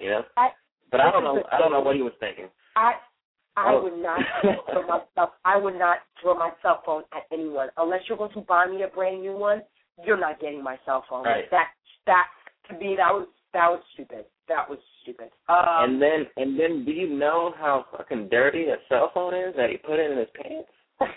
You 0.00 0.10
know. 0.10 0.22
I, 0.36 0.48
but 0.90 1.00
I 1.00 1.12
don't 1.12 1.24
know. 1.24 1.44
I 1.52 1.58
don't 1.58 1.72
know 1.72 1.84
what 1.84 1.94
he 1.94 2.02
was 2.02 2.16
thinking. 2.20 2.48
I 2.74 2.94
I 3.66 3.74
Oh. 3.74 3.82
would 3.82 3.98
not 3.98 4.20
throw 4.70 4.82
myself. 4.86 5.30
I 5.44 5.56
would 5.56 5.78
not 5.78 5.98
throw 6.22 6.34
my 6.34 6.50
cell 6.62 6.82
phone 6.86 7.02
at 7.14 7.22
anyone 7.32 7.68
unless 7.76 8.00
you're 8.08 8.18
going 8.18 8.32
to 8.32 8.40
buy 8.42 8.66
me 8.66 8.82
a 8.82 8.88
brand 8.88 9.20
new 9.22 9.36
one. 9.36 9.62
You're 10.04 10.16
not 10.20 10.40
getting 10.40 10.62
my 10.62 10.78
cell 10.86 11.04
phone. 11.08 11.24
Right. 11.24 11.50
That 11.50 11.68
that 12.06 12.26
to 12.70 12.78
me 12.78 12.94
that 12.96 13.12
was 13.12 13.26
that 13.52 13.68
was 13.70 13.80
stupid. 13.94 14.24
That 14.48 14.68
was 14.68 14.78
stupid. 15.02 15.30
Um, 15.48 15.66
and 15.66 16.02
then 16.02 16.26
and 16.36 16.58
then 16.58 16.84
do 16.84 16.92
you 16.92 17.08
know 17.08 17.52
how 17.58 17.86
fucking 17.96 18.28
dirty 18.30 18.66
a 18.68 18.76
cell 18.88 19.10
phone 19.12 19.34
is 19.34 19.54
that 19.56 19.70
he 19.70 19.76
put 19.78 19.98
it 19.98 20.10
in 20.10 20.18
his 20.18 20.28
pants? 20.40 20.68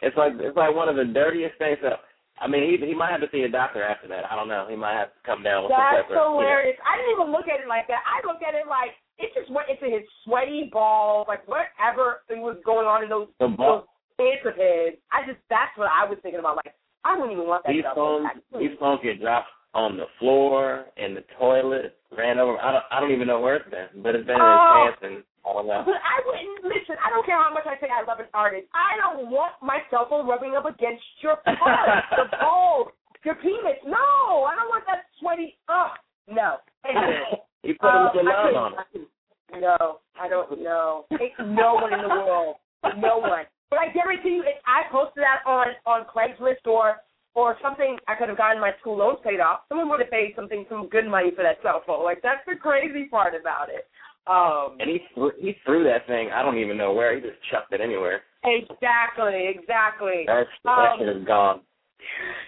It's 0.00 0.14
like 0.16 0.34
it's 0.38 0.54
like 0.56 0.70
one 0.78 0.86
of 0.88 0.94
the 0.94 1.10
dirtiest 1.10 1.58
things. 1.58 1.78
That, 1.82 1.98
I 2.38 2.46
mean, 2.46 2.62
he 2.62 2.78
he 2.86 2.94
might 2.94 3.10
have 3.10 3.18
to 3.18 3.26
see 3.34 3.42
a 3.42 3.50
doctor 3.50 3.82
after 3.82 4.06
that. 4.06 4.30
I 4.30 4.36
don't 4.38 4.46
know. 4.46 4.66
He 4.70 4.76
might 4.78 4.94
have 4.94 5.10
to 5.10 5.20
come 5.26 5.42
down 5.42 5.66
with 5.66 5.74
That's 5.74 6.06
some 6.06 6.06
type 6.06 6.06
of, 6.06 6.10
you 6.14 6.22
know. 6.22 6.38
hilarious. 6.38 6.78
I 6.86 6.94
didn't 6.94 7.18
even 7.18 7.34
look 7.34 7.50
at 7.50 7.58
it 7.58 7.66
like 7.66 7.90
that. 7.90 8.06
I 8.06 8.22
looked 8.22 8.46
at 8.46 8.54
it 8.54 8.70
like 8.70 8.94
it 9.18 9.30
just 9.34 9.50
went 9.50 9.68
into 9.68 9.86
his 9.86 10.04
sweaty 10.24 10.68
balls, 10.72 11.26
like 11.28 11.46
whatever 11.48 12.22
thing 12.28 12.40
was 12.42 12.56
going 12.64 12.86
on 12.86 13.02
in 13.02 13.08
those 13.08 13.28
The 13.40 13.48
ball- 13.48 13.86
those 14.18 14.32
pants 14.32 14.46
of 14.46 14.54
his. 14.54 14.98
I 15.12 15.26
just 15.26 15.38
that's 15.50 15.76
what 15.76 15.88
I 15.90 16.04
was 16.08 16.18
thinking 16.22 16.40
about. 16.40 16.56
Like 16.56 16.74
I 17.04 17.14
wouldn't 17.14 17.32
even 17.32 17.46
want 17.46 17.64
that 17.64 17.72
These 17.72 17.84
phones, 17.94 18.26
these 18.58 18.74
phones 18.78 19.00
get 19.02 19.20
dropped 19.20 19.48
on 19.74 19.96
the 19.96 20.06
floor, 20.18 20.86
in 20.96 21.14
the 21.14 21.22
toilet, 21.38 21.96
ran 22.16 22.38
over. 22.38 22.56
I 22.58 22.72
don't, 22.72 22.84
I 22.90 23.00
don't 23.00 23.12
even 23.12 23.28
know 23.28 23.38
where 23.40 23.56
it's 23.56 23.68
been, 23.70 24.02
but 24.02 24.14
it's 24.16 24.26
been 24.26 24.40
in 24.40 24.42
his 24.42 24.64
Oh. 24.64 24.72
pants, 24.90 25.00
and 25.02 25.16
I 25.46 25.52
don't. 25.52 25.66
But 25.86 26.00
I 26.02 26.16
wouldn't 26.26 26.64
listen. 26.64 26.96
I 27.04 27.10
don't 27.10 27.24
care 27.24 27.36
how 27.36 27.52
much 27.52 27.64
I 27.66 27.78
say 27.80 27.86
I 27.92 28.02
love 28.04 28.18
an 28.20 28.26
artist. 28.34 28.66
I 28.74 28.96
don't 29.00 29.30
want 29.30 29.52
my 29.62 29.78
cell 29.90 30.06
phone 30.08 30.26
rubbing 30.26 30.56
up 30.56 30.64
against 30.66 31.04
your 31.22 31.36
part, 31.44 32.04
your 32.16 32.28
balls, 32.40 32.88
your 33.24 33.34
penis. 33.36 33.78
No, 33.86 34.44
I 34.48 34.56
don't 34.56 34.68
want 34.68 34.84
that 34.88 35.04
sweaty. 35.20 35.56
Ugh, 35.68 35.90
no. 36.28 36.56
Anyway, 36.84 37.40
He 37.62 37.72
put 37.74 37.88
um, 37.88 38.10
him 38.16 38.26
love 38.26 38.54
on 38.56 38.72
him. 38.72 38.78
I 38.78 38.84
couldn't- 38.92 39.62
No, 39.62 40.00
I 40.20 40.28
don't 40.28 40.60
know. 40.62 41.04
Ain't 41.12 41.36
no 41.54 41.74
one 41.74 41.92
in 41.92 42.02
the 42.02 42.08
world. 42.08 42.56
No 42.96 43.18
one. 43.18 43.44
But 43.70 43.80
I 43.80 43.88
guarantee 43.92 44.40
you, 44.40 44.42
if 44.42 44.56
I 44.66 44.90
posted 44.90 45.22
that 45.22 45.42
on 45.48 45.68
on 45.86 46.06
Craigslist 46.06 46.66
or 46.66 46.96
or 47.34 47.56
something, 47.62 47.96
I 48.08 48.14
could 48.14 48.28
have 48.28 48.38
gotten 48.38 48.60
my 48.60 48.72
school 48.80 48.96
loans 48.96 49.18
paid 49.22 49.40
off. 49.40 49.60
Someone 49.68 49.88
would 49.90 50.00
have 50.00 50.10
paid 50.10 50.32
something 50.34 50.64
some 50.68 50.88
good 50.88 51.06
money 51.06 51.30
for 51.34 51.42
that 51.42 51.58
cell 51.62 51.82
phone. 51.86 52.04
Like 52.04 52.22
that's 52.22 52.40
the 52.46 52.56
crazy 52.56 53.06
part 53.10 53.34
about 53.38 53.68
it. 53.68 53.86
Um, 54.26 54.76
And 54.80 54.90
he 54.90 55.00
threw, 55.14 55.32
he 55.38 55.56
threw 55.64 55.84
that 55.84 56.06
thing. 56.06 56.30
I 56.30 56.42
don't 56.42 56.58
even 56.58 56.76
know 56.76 56.92
where. 56.92 57.14
He 57.14 57.20
just 57.20 57.38
chucked 57.50 57.72
it 57.72 57.80
anywhere. 57.80 58.22
Exactly, 58.44 59.48
exactly. 59.48 60.24
That's 60.26 60.48
that 60.64 60.70
Um, 60.70 60.98
shit 60.98 61.08
is 61.08 61.24
gone. 61.24 61.60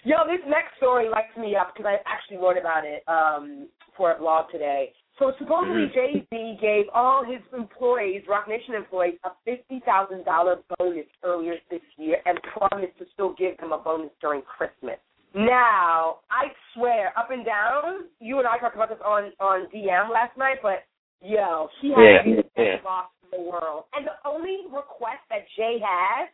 Yo, 0.05 0.17
this 0.27 0.41
next 0.47 0.77
story 0.77 1.09
lights 1.09 1.37
me 1.39 1.57
up 1.57 1.73
because 1.75 1.87
I 1.89 1.99
actually 2.07 2.37
wrote 2.37 2.57
about 2.59 2.85
it 2.85 3.03
um, 3.09 3.69
for 3.97 4.13
a 4.13 4.19
blog 4.19 4.51
today. 4.51 4.93
So 5.21 5.33
supposedly. 5.39 5.87
Jay 5.95 6.27
Z 6.33 6.59
gave 6.61 6.87
all 6.95 7.23
his 7.23 7.41
employees, 7.53 8.23
Roc 8.27 8.49
Nation 8.49 8.75
employees, 8.75 9.19
a 9.25 9.31
fifty 9.45 9.81
thousand 9.85 10.25
dollar 10.25 10.57
bonus 10.79 11.05
earlier 11.23 11.55
this 11.71 11.85
year, 11.99 12.17
and 12.25 12.41
promised 12.57 12.97
to 12.99 13.05
still 13.13 13.35
give 13.39 13.57
them 13.59 13.73
a 13.73 13.79
bonus 13.79 14.11
during 14.21 14.41
Christmas. 14.43 14.97
Now, 15.35 16.25
I 16.33 16.49
swear, 16.75 17.13
up 17.17 17.31
and 17.31 17.45
down, 17.45 18.09
you 18.19 18.39
and 18.39 18.49
I 18.49 18.59
talked 18.59 18.75
about 18.75 18.89
this 18.89 18.99
on 19.05 19.31
on 19.39 19.69
DM 19.69 20.11
last 20.11 20.37
night, 20.39 20.57
but 20.63 20.89
yo, 21.21 21.69
he 21.83 21.91
has 21.91 22.25
Yeah, 22.27 22.37
the 22.37 22.43
best 22.43 22.57
yeah. 22.57 22.83
boss 22.83 23.07
in 23.23 23.39
the 23.39 23.45
world, 23.45 23.85
and 23.95 24.07
the 24.09 24.17
only 24.27 24.65
request 24.73 25.21
that 25.29 25.45
Jay 25.55 25.79
has 25.85 26.31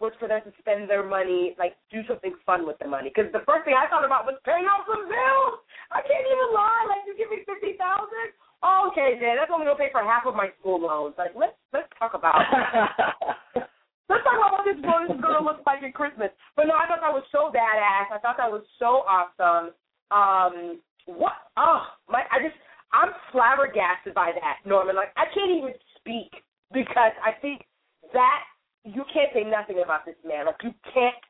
was 0.00 0.12
for 0.18 0.26
them 0.26 0.40
to 0.44 0.52
spend 0.58 0.90
their 0.90 1.06
money, 1.06 1.54
like 1.56 1.76
do 1.90 2.02
something 2.08 2.34
fun 2.44 2.66
with 2.66 2.76
the 2.82 2.88
money. 2.88 3.12
Because 3.14 3.30
the 3.30 3.46
first 3.46 3.64
thing 3.64 3.78
I 3.78 3.88
thought 3.88 4.04
about 4.04 4.26
was 4.26 4.34
paying 4.44 4.66
off 4.66 4.84
some 4.90 5.06
bills. 5.06 5.62
I 5.94 6.02
can't 6.02 6.26
even 6.26 6.50
lie. 6.50 6.84
Like 6.90 7.06
you 7.06 7.14
give 7.14 7.30
me 7.30 7.46
fifty 7.46 7.78
thousand. 7.78 8.34
Oh, 8.60 8.90
okay, 8.90 9.16
then 9.20 9.38
that's 9.38 9.52
only 9.52 9.64
gonna 9.64 9.78
pay 9.78 9.94
for 9.94 10.02
half 10.02 10.26
of 10.26 10.34
my 10.34 10.50
school 10.58 10.82
loans. 10.82 11.14
Like 11.16 11.32
let's 11.38 11.56
let's 11.72 11.88
talk 11.96 12.18
about 12.18 12.34
let's 14.10 14.24
talk 14.26 14.36
about 14.36 14.58
what 14.58 14.66
this 14.66 14.80
bonus 14.82 15.14
is 15.14 15.22
gonna 15.22 15.44
look 15.44 15.62
like 15.62 15.86
at 15.86 15.94
Christmas. 15.94 16.34
But 16.58 16.66
no, 16.66 16.74
I 16.74 16.90
thought 16.90 17.00
that 17.04 17.14
was 17.14 17.24
so 17.30 17.54
badass. 17.54 18.10
I 18.10 18.18
thought 18.18 18.36
that 18.36 18.50
was 18.50 18.66
so 18.82 19.06
awesome. 19.06 19.72
Um, 20.10 20.82
what? 21.06 21.38
Oh, 21.56 21.86
my! 22.08 22.26
I 22.32 22.42
just 22.42 22.56
I'm 22.92 23.10
flabbergasted 23.32 24.14
by 24.14 24.32
that, 24.34 24.66
Norman. 24.66 24.96
Like 24.96 25.12
I 25.16 25.26
can't 25.34 25.50
even 25.50 25.74
speak 25.98 26.30
because 26.72 27.12
I 27.22 27.36
think 27.40 27.62
that 28.12 28.42
you 28.84 29.04
can't 29.12 29.32
say 29.34 29.44
nothing 29.44 29.82
about 29.82 30.06
this 30.06 30.18
man. 30.26 30.46
Like 30.46 30.62
you 30.62 30.72
can't 30.92 31.20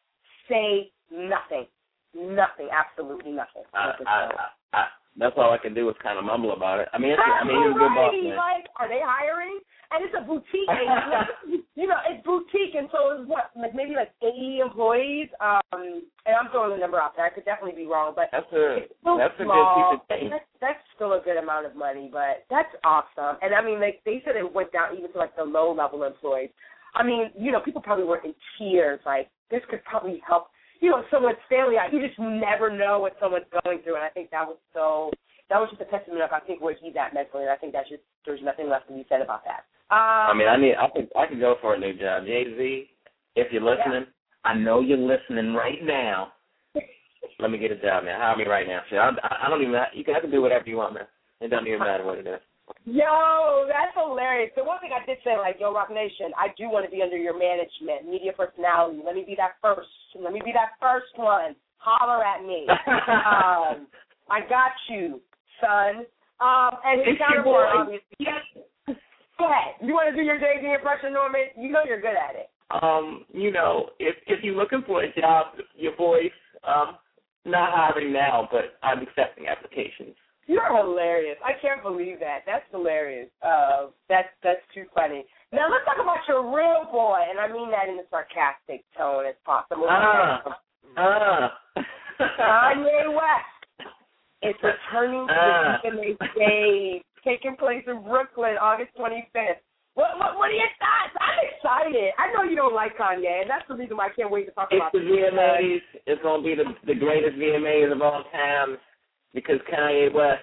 say 0.49 0.93
nothing, 1.11 1.67
nothing, 2.15 2.69
absolutely 2.73 3.33
nothing. 3.33 3.63
I, 3.75 3.93
I, 4.07 4.11
I, 4.11 4.47
I, 4.73 4.85
that's 5.17 5.35
all 5.39 5.53
I 5.55 5.59
can 5.59 5.75
do 5.75 5.89
is 5.91 5.97
kind 6.03 6.19
of 6.19 6.25
mumble 6.25 6.53
about 6.53 6.81
it. 6.81 6.89
I 6.93 6.99
mean, 6.99 7.13
it's, 7.13 7.23
I 7.23 7.47
mean, 7.47 7.55
he's 7.55 7.71
a 7.71 7.79
good 7.79 7.95
boss 7.95 8.11
man. 8.11 8.35
Like, 8.35 8.67
are 8.79 8.89
they 8.89 8.99
hiring? 8.99 9.61
And 9.95 10.03
it's 10.03 10.17
a 10.19 10.27
boutique. 10.27 10.67
you 11.79 11.87
know, 11.87 12.01
it's 12.11 12.25
boutique, 12.27 12.75
and 12.75 12.91
so 12.91 13.15
it's 13.15 13.29
what, 13.31 13.55
like 13.55 13.75
maybe 13.79 13.95
like 13.95 14.11
80 14.19 14.59
employees. 14.67 15.31
Um, 15.39 16.03
and 16.27 16.35
I'm 16.35 16.51
throwing 16.51 16.75
the 16.75 16.83
number 16.83 16.99
out 16.99 17.15
there. 17.15 17.27
I 17.27 17.31
could 17.31 17.45
definitely 17.45 17.79
be 17.79 17.87
wrong, 17.87 18.11
but 18.17 18.27
That's 18.33 18.51
a 18.51 18.91
that's 19.07 19.39
a 19.39 19.47
good 19.47 19.55
piece 19.55 19.91
of. 19.95 20.31
That's, 20.35 20.51
that's 20.59 20.83
still 20.99 21.15
a 21.15 21.23
good 21.23 21.39
amount 21.39 21.67
of 21.67 21.77
money, 21.79 22.11
but 22.11 22.43
that's 22.51 22.75
awesome. 22.83 23.39
And 23.39 23.55
I 23.55 23.63
mean, 23.63 23.79
like 23.79 24.03
they 24.03 24.19
said, 24.27 24.35
it 24.35 24.43
went 24.43 24.73
down 24.73 24.99
even 24.99 25.13
to 25.13 25.19
like 25.19 25.37
the 25.37 25.47
low 25.47 25.71
level 25.71 26.03
employees. 26.03 26.51
I 26.95 27.07
mean, 27.07 27.31
you 27.39 27.53
know, 27.53 27.61
people 27.61 27.83
probably 27.83 28.05
were 28.05 28.23
in 28.25 28.35
tears. 28.59 28.99
Like 29.07 29.31
this 29.51 29.63
could 29.71 29.85
probably 29.85 30.23
help, 30.27 30.51
you 30.81 30.91
know, 30.91 31.03
someone's 31.11 31.39
family. 31.49 31.77
You 31.93 32.07
just 32.07 32.19
never 32.19 32.71
know 32.71 32.99
what 32.99 33.17
someone's 33.21 33.47
going 33.65 33.81
through, 33.83 33.97
and 33.97 34.05
I 34.05 34.09
think 34.09 34.31
that 34.31 34.47
was 34.47 34.57
so. 34.73 35.11
That 35.51 35.61
was 35.61 35.69
just 35.69 35.83
a 35.83 35.91
testament 35.93 36.23
of 36.23 36.33
I 36.33 36.41
think 36.41 36.63
where 36.63 36.75
he's 36.81 36.95
at 36.97 37.13
mentally, 37.13 37.45
and 37.45 37.53
I 37.53 37.57
think 37.57 37.73
that's 37.73 37.89
just 37.89 38.03
there's 38.25 38.41
nothing 38.43 38.69
left 38.69 38.89
to 38.89 38.95
be 38.95 39.05
said 39.09 39.21
about 39.21 39.45
that. 39.45 39.69
Um, 39.93 40.33
I 40.33 40.35
mean, 40.35 40.49
I 40.49 40.57
need. 40.57 40.75
I 40.75 40.89
could. 40.89 41.09
I 41.17 41.27
could 41.27 41.41
go 41.41 41.57
for 41.61 41.75
a 41.75 41.79
new 41.79 41.93
job. 41.93 42.25
Jay 42.25 42.45
Z, 42.57 42.91
if 43.37 43.53
you're 43.53 43.63
listening, 43.63 44.07
I 44.45 44.55
know 44.55 44.81
you're 44.81 44.99
listening 44.99 45.55
right 45.55 45.83
now. 45.83 46.33
Let 47.39 47.51
me 47.51 47.59
get 47.59 47.73
a 47.73 47.77
job, 47.77 48.05
man. 48.05 48.19
Hire 48.19 48.37
me 48.37 48.45
right 48.45 48.67
now. 48.67 48.81
Shit, 48.89 48.99
I, 48.99 49.11
I 49.47 49.51
don't 49.51 49.63
even. 49.63 49.75
You 49.95 50.05
can. 50.05 50.17
I 50.17 50.21
can 50.21 50.31
do 50.31 50.41
whatever 50.41 50.65
you 50.67 50.77
want, 50.77 50.95
man. 50.95 51.07
It 51.41 51.49
doesn't 51.49 51.67
even 51.67 51.81
matter 51.81 52.05
what 52.05 52.19
it 52.19 52.27
is. 52.27 52.41
Yo, 52.85 53.67
that's 53.69 53.93
hilarious. 53.97 54.51
The 54.57 54.65
one 54.65 54.81
thing 54.81 54.91
I 54.93 55.05
did 55.05 55.19
say, 55.25 55.37
like, 55.37 55.57
yo, 55.61 55.73
Roc 55.73 55.91
Nation, 55.91 56.33
I 56.37 56.49
do 56.57 56.69
want 56.69 56.85
to 56.85 56.91
be 56.91 57.03
under 57.03 57.17
your 57.17 57.37
management, 57.37 58.09
media 58.09 58.33
personality. 58.33 59.01
Let 59.05 59.15
me 59.15 59.25
be 59.27 59.35
that 59.37 59.57
first. 59.61 59.89
Let 60.19 60.33
me 60.33 60.41
be 60.45 60.53
that 60.53 60.77
first 60.81 61.13
one. 61.17 61.57
Holler 61.79 62.25
at 62.25 62.45
me. 62.45 62.67
um, 62.69 63.87
I 64.31 64.41
got 64.49 64.73
you, 64.89 65.21
son. 65.61 66.05
Um, 66.41 66.81
and 66.85 67.01
his 67.01 67.17
your 67.17 67.17
counterpart, 67.19 67.45
boy. 67.45 67.81
obviously. 67.81 68.97
Go 69.39 69.51
ahead. 69.51 69.75
You 69.83 69.95
want 69.95 70.15
to 70.15 70.17
do 70.17 70.23
your 70.23 70.39
Z 70.39 70.45
impression, 70.65 71.13
Norman? 71.13 71.53
You 71.57 71.71
know 71.71 71.83
you're 71.87 72.01
good 72.01 72.17
at 72.17 72.37
it. 72.37 72.49
Um, 72.71 73.25
you 73.33 73.51
know, 73.51 73.91
if 73.99 74.17
if 74.27 74.43
you're 74.43 74.57
looking 74.57 74.83
for 74.87 75.03
a 75.03 75.13
job, 75.21 75.57
your 75.77 75.97
voice, 75.97 76.33
um, 76.67 76.97
not 77.45 77.71
hiring 77.73 78.13
now, 78.13 78.49
but 78.51 78.79
I'm 78.83 79.03
accepting 79.03 79.49
applications. 79.49 80.17
You're 80.47 80.77
hilarious. 80.77 81.37
I 81.45 81.53
can't 81.61 81.83
believe 81.83 82.21
that. 82.21 82.41
That's 82.47 82.65
hilarious. 82.71 83.29
Uh, 83.43 83.87
that's 84.09 84.29
that's 84.43 84.61
too 84.75 84.85
funny. 84.95 85.25
Now 85.53 85.69
let's 85.71 85.85
talk 85.85 85.97
about 86.03 86.21
your 86.29 86.43
real 86.55 86.85
boy, 86.93 87.19
and 87.31 87.39
I 87.41 87.49
mean 87.51 87.71
that 87.71 87.89
in 87.89 87.99
a 87.99 88.07
sarcastic 88.11 88.85
tone 88.97 89.25
as 89.27 89.35
possible. 89.45 89.87
Ah. 89.89 90.43
Ah. 90.97 91.53
Kanye 92.21 93.09
West 93.15 93.91
is 94.43 94.55
returning 94.63 95.27
to 95.27 95.33
Ah. 95.35 95.81
the 95.83 95.89
VMA 95.91 96.17
stage, 96.37 97.03
taking 97.25 97.57
place 97.57 97.85
in 97.87 98.03
Brooklyn, 98.03 98.57
August 98.61 98.91
25th. 98.99 99.61
What, 99.95 100.19
what 100.19 100.37
what 100.37 100.51
are 100.51 100.59
your 100.59 100.69
thoughts? 100.83 101.15
I'm 101.23 101.39
excited. 101.49 102.11
I 102.19 102.33
know 102.35 102.43
you 102.43 102.57
don't 102.57 102.75
like 102.75 102.99
Kanye, 102.99 103.43
and 103.43 103.49
that's 103.49 103.65
the 103.69 103.77
reason 103.77 103.97
why 103.97 104.07
I 104.09 104.15
can't 104.15 104.31
wait 104.31 104.47
to 104.47 104.53
talk 104.53 104.69
about. 104.75 104.91
It's 104.93 104.99
about 104.99 105.07
the 105.07 105.07
this. 105.07 105.33
VMAs. 105.33 105.83
It's 106.07 106.23
gonna 106.23 106.43
be 106.43 106.55
the 106.55 106.67
the 106.85 106.99
greatest 106.99 107.37
VMAs 107.39 107.93
of 107.93 108.03
all 108.03 108.25
time 108.33 108.77
because 109.35 109.59
Kanye 109.73 110.13
West, 110.15 110.43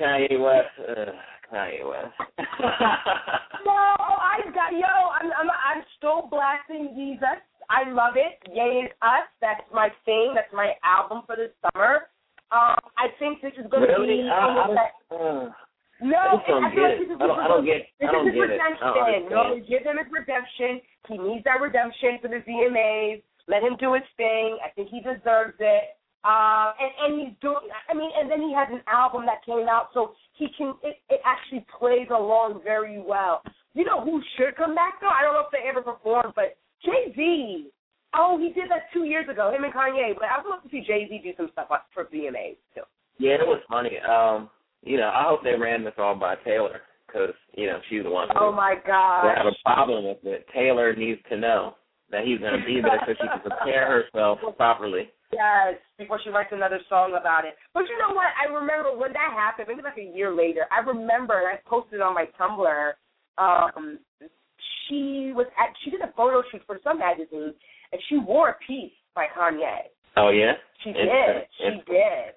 Kanye 0.00 0.40
West, 0.40 0.74
uh, 0.88 1.12
Kanye 1.52 1.84
West. 1.88 2.14
No, 3.64 3.72
I 3.72 4.40
got 4.52 4.72
yo. 4.72 4.88
I'm 5.20 5.30
I'm 5.38 5.50
I'm 5.50 5.82
still 5.98 6.28
blasting 6.30 6.92
Yeezus. 6.96 7.40
I 7.70 7.88
love 7.90 8.14
it. 8.16 8.38
Yeezus. 8.50 9.24
That's 9.40 9.62
my 9.72 9.88
thing. 10.04 10.32
That's 10.34 10.52
my 10.52 10.72
album 10.84 11.22
for 11.26 11.36
the 11.36 11.50
summer. 11.62 12.08
Um, 12.52 12.76
I 12.98 13.08
think 13.18 13.40
this 13.42 13.52
is 13.58 13.66
going 13.70 13.86
to 13.88 13.92
really? 13.94 14.22
be 14.22 14.28
I, 14.28 14.44
almost 14.44 14.78
uh, 15.10 15.48
no. 16.04 16.18
I 16.18 16.44
don't 16.46 16.64
I 16.64 16.70
feel 16.70 16.76
get 16.76 16.82
like 16.82 16.92
it. 17.00 17.08
this 17.08 17.10
is 17.16 17.18
I 17.20 17.26
don't- 17.26 17.40
I 17.40 17.48
don't 17.48 17.64
get- 17.64 17.86
This 17.98 18.08
I 18.08 18.12
don't 18.12 18.28
is 18.28 18.34
get 18.34 18.50
it. 18.50 18.60
Redemption. 18.60 19.28
No, 19.30 19.42
give 19.66 19.82
him 19.82 19.96
his 19.98 20.06
redemption. 20.12 20.72
He 21.08 21.16
needs 21.18 21.42
that 21.44 21.58
redemption 21.60 22.18
for 22.20 22.28
the 22.28 22.44
VMAs. 22.46 23.22
Let 23.48 23.62
him 23.64 23.76
do 23.80 23.94
his 23.94 24.04
thing. 24.16 24.58
I 24.64 24.68
think 24.76 24.88
he 24.90 25.00
deserves 25.00 25.56
it. 25.58 25.96
Uh, 26.24 26.72
and 26.80 26.92
and 27.04 27.12
he's 27.20 27.36
doing. 27.42 27.68
I 27.88 27.92
mean, 27.92 28.10
and 28.16 28.30
then 28.30 28.40
he 28.40 28.54
has 28.56 28.68
an 28.72 28.80
album 28.88 29.26
that 29.26 29.44
came 29.44 29.68
out, 29.68 29.88
so 29.92 30.12
he 30.32 30.48
can. 30.56 30.72
It, 30.82 30.96
it 31.10 31.20
actually 31.24 31.66
plays 31.78 32.08
along 32.08 32.62
very 32.64 33.00
well. 33.00 33.42
You 33.74 33.84
know 33.84 34.00
who 34.02 34.22
should 34.36 34.56
come 34.56 34.74
back 34.74 35.00
though? 35.00 35.12
I 35.12 35.22
don't 35.22 35.34
know 35.34 35.44
if 35.44 35.52
they 35.52 35.68
ever 35.68 35.82
performed, 35.82 36.32
but 36.34 36.56
Jay 36.84 37.12
Z. 37.14 37.68
Oh, 38.16 38.38
he 38.38 38.54
did 38.58 38.70
that 38.70 38.88
two 38.94 39.04
years 39.04 39.28
ago, 39.28 39.52
him 39.52 39.64
and 39.64 39.74
Kanye. 39.74 40.14
But 40.14 40.28
I 40.32 40.40
would 40.40 40.48
love 40.48 40.62
to 40.62 40.70
see 40.70 40.80
Jay 40.86 41.06
Z 41.10 41.20
do 41.22 41.32
some 41.36 41.50
stuff 41.52 41.68
for 41.92 42.04
VMAs 42.04 42.56
too. 42.74 42.88
Yeah, 43.18 43.34
it 43.34 43.46
was 43.46 43.60
funny. 43.68 43.98
Um, 44.00 44.48
you 44.82 44.96
know, 44.96 45.10
I 45.14 45.24
hope 45.28 45.42
they 45.42 45.58
ran 45.58 45.84
this 45.84 45.94
all 45.98 46.14
by 46.14 46.36
Taylor 46.36 46.80
because 47.06 47.34
you 47.54 47.66
know 47.66 47.80
she's 47.90 48.02
the 48.02 48.10
one. 48.10 48.28
Oh 48.38 48.52
my 48.52 48.76
God. 48.86 49.24
They 49.24 49.34
have 49.36 49.46
a 49.46 49.56
problem 49.62 50.04
with 50.04 50.24
it. 50.24 50.46
Taylor 50.54 50.94
needs 50.96 51.20
to 51.28 51.36
know 51.36 51.74
that 52.10 52.24
he's 52.24 52.38
going 52.38 52.58
to 52.58 52.66
be 52.66 52.80
there 52.80 53.00
so 53.06 53.12
she 53.12 53.28
can 53.28 53.40
prepare 53.40 54.02
herself 54.02 54.38
properly. 54.56 55.10
Yes, 55.34 55.74
before 55.98 56.20
she 56.22 56.30
writes 56.30 56.50
another 56.52 56.80
song 56.88 57.16
about 57.18 57.44
it. 57.44 57.54
But 57.74 57.84
you 57.90 57.98
know 57.98 58.14
what? 58.14 58.30
I 58.38 58.52
remember 58.52 58.96
when 58.96 59.12
that 59.12 59.34
happened, 59.34 59.68
maybe 59.68 59.82
like 59.82 59.98
a 59.98 60.16
year 60.16 60.34
later. 60.34 60.66
I 60.70 60.80
remember 60.86 61.34
I 61.34 61.58
posted 61.68 62.00
on 62.00 62.14
my 62.14 62.26
Tumblr. 62.38 62.92
Um, 63.36 63.98
she 64.86 65.32
was 65.34 65.46
at 65.58 65.74
she 65.82 65.90
did 65.90 66.00
a 66.00 66.12
photo 66.16 66.42
shoot 66.50 66.62
for 66.66 66.78
some 66.84 66.98
magazine, 66.98 67.52
and 67.92 68.00
she 68.08 68.16
wore 68.16 68.50
a 68.50 68.56
piece 68.66 68.92
by 69.14 69.26
Kanye. 69.36 69.90
Oh 70.16 70.30
yeah, 70.30 70.52
she 70.82 70.92
did. 70.92 71.08
She 71.58 71.70
did. 71.90 72.34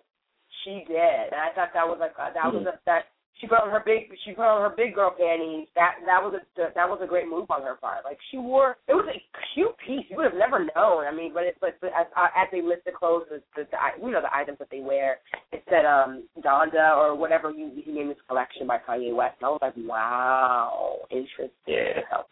She 0.64 0.84
did. 0.88 1.32
And 1.32 1.42
I 1.42 1.54
thought 1.54 1.70
that 1.74 1.88
was 1.88 1.98
like 2.00 2.14
uh, 2.20 2.34
that 2.34 2.52
was 2.52 2.66
a 2.66 2.80
that 2.86 3.06
she 3.40 3.48
put 3.48 3.60
on 3.60 3.70
her 3.70 3.82
big 3.86 4.10
she 4.26 4.32
put 4.32 4.46
on 4.46 4.62
her 4.62 4.76
big 4.76 4.96
girl 4.96 5.12
panties. 5.12 5.68
That 5.76 5.96
that 6.06 6.22
was 6.22 6.34
a 6.36 6.42
that 6.58 6.90
was 6.90 7.00
a 7.04 7.08
great 7.08 7.28
move 7.28 7.50
on 7.50 7.62
her 7.64 7.76
part. 7.76 8.04
Like 8.04 8.18
she 8.32 8.38
wore 8.38 8.78
it 8.88 8.94
was 8.94 9.06
a 9.10 9.20
cute 9.54 9.76
piece. 9.86 10.06
You 10.10 10.18
would 10.18 10.32
have 10.32 10.40
never 10.40 10.60
known. 10.60 11.06
I 11.06 11.14
mean, 11.14 11.34
but 11.34 11.44
it 11.44 11.58
but, 11.62 11.76
but 11.82 11.92
as 11.98 12.08
uh, 12.16 12.28
as 12.36 12.48
they 12.52 12.62
list 12.62 12.86
the 12.86 12.92
clothes, 12.92 13.26
the, 13.30 13.42
the, 13.56 13.68
the 13.70 13.78
you 14.06 14.12
know 14.12 14.22
the 14.22 14.36
items 14.36 14.60
that 14.60 14.70
they 14.72 14.80
wear, 14.80 15.18
it 15.52 15.64
said 15.70 15.86
um 15.86 16.28
Donda 16.42 16.98
or 16.98 17.16
whatever 17.16 17.52
you 17.52 17.72
you 17.74 17.94
name 17.94 18.10
this 18.10 18.18
collection 18.28 18.68
by 18.68 18.78
Kanye 18.78 19.16
West. 19.16 19.38
And 19.40 19.48
I 19.48 19.50
was 19.50 19.60
like, 19.62 19.78
wow, 19.78 21.00
interesting. 21.12 21.50
Yeah. 21.68 22.26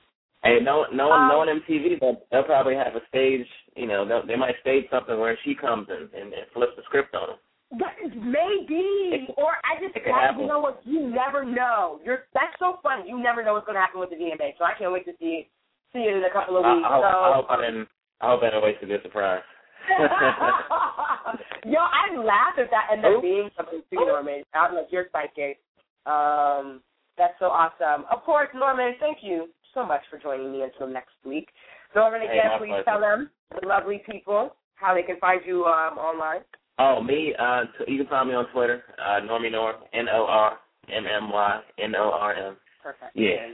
Hey, 0.43 0.59
no, 0.61 0.85
no, 0.93 1.09
um, 1.09 1.27
no 1.27 1.41
on 1.41 1.49
MTV, 1.49 1.99
they'll, 1.99 2.21
they'll 2.31 2.43
probably 2.43 2.75
have 2.75 2.93
a 2.93 3.01
stage. 3.09 3.47
You 3.75 3.87
know, 3.87 4.05
they 4.27 4.35
might 4.35 4.53
stage 4.61 4.85
something 4.91 5.19
where 5.19 5.37
she 5.43 5.55
comes 5.55 5.87
and, 5.89 6.03
and, 6.13 6.31
and 6.33 6.45
flips 6.53 6.73
the 6.77 6.83
script 6.85 7.15
on 7.15 7.29
them. 7.29 7.37
Maybe, 7.71 9.27
or 9.37 9.57
I 9.65 9.81
just 9.81 9.95
like, 9.95 10.37
you 10.37 10.47
know 10.47 10.59
what? 10.59 10.81
You 10.85 11.09
never 11.09 11.43
know. 11.43 11.99
You're 12.05 12.29
that's 12.33 12.53
so 12.59 12.77
funny. 12.83 13.09
You 13.09 13.21
never 13.21 13.43
know 13.43 13.53
what's 13.53 13.65
going 13.65 13.75
to 13.75 13.81
happen 13.81 13.99
with 13.99 14.11
the 14.11 14.15
VMA. 14.15 14.53
So 14.57 14.63
I 14.63 14.73
can't 14.77 14.93
wait 14.93 15.05
to 15.05 15.13
see 15.19 15.49
see 15.91 15.99
it 15.99 16.15
in 16.15 16.23
a 16.23 16.31
couple 16.31 16.57
of 16.57 16.63
weeks. 16.63 16.85
I, 16.87 16.93
I, 16.93 17.01
so, 17.01 17.17
I 17.17 17.35
hope 17.35 17.47
I 17.49 17.57
didn't. 17.65 17.87
I 18.21 18.27
hope 18.29 18.43
I 18.43 18.53
didn't 18.53 18.63
waste 18.63 18.83
a 18.83 18.85
good 18.85 19.01
surprise. 19.01 19.41
Yo, 21.65 21.79
I 21.79 22.15
laugh 22.17 22.57
at 22.57 22.69
that 22.69 22.89
ends 22.93 23.05
up 23.05 23.21
being 23.21 23.49
something 23.57 23.81
too, 23.89 24.05
Norman. 24.05 24.43
I'm 24.53 24.75
like 24.75 24.87
you're 24.91 25.07
psychic. 25.11 25.59
Um, 26.05 26.81
that's 27.17 27.33
so 27.39 27.45
awesome. 27.45 28.05
Of 28.11 28.23
course, 28.23 28.49
Norman. 28.53 28.93
Thank 28.99 29.19
you 29.21 29.49
so 29.73 29.85
much 29.85 30.01
for 30.09 30.17
joining 30.19 30.51
me 30.51 30.61
until 30.61 30.87
next 30.87 31.15
week. 31.25 31.49
Norman, 31.95 32.21
again, 32.21 32.51
hey, 32.51 32.57
please 32.59 32.69
pleasure. 32.69 32.83
tell 32.83 32.99
them 32.99 33.29
the 33.49 33.67
lovely 33.67 34.01
people 34.09 34.55
how 34.75 34.93
they 34.93 35.03
can 35.03 35.17
find 35.19 35.41
you 35.45 35.65
um, 35.65 35.97
online. 35.97 36.41
Oh, 36.77 37.01
me, 37.01 37.33
uh, 37.39 37.63
t- 37.77 37.85
you 37.91 37.97
can 37.99 38.07
find 38.07 38.27
me 38.29 38.35
on 38.35 38.47
Twitter, 38.51 38.83
uh, 38.99 39.21
Normie 39.21 39.51
Norm, 39.51 39.77
N-O-R-M-M-Y-N-O-R-M. 39.93 42.57
Perfect. 42.83 43.15
Yeah. 43.15 43.47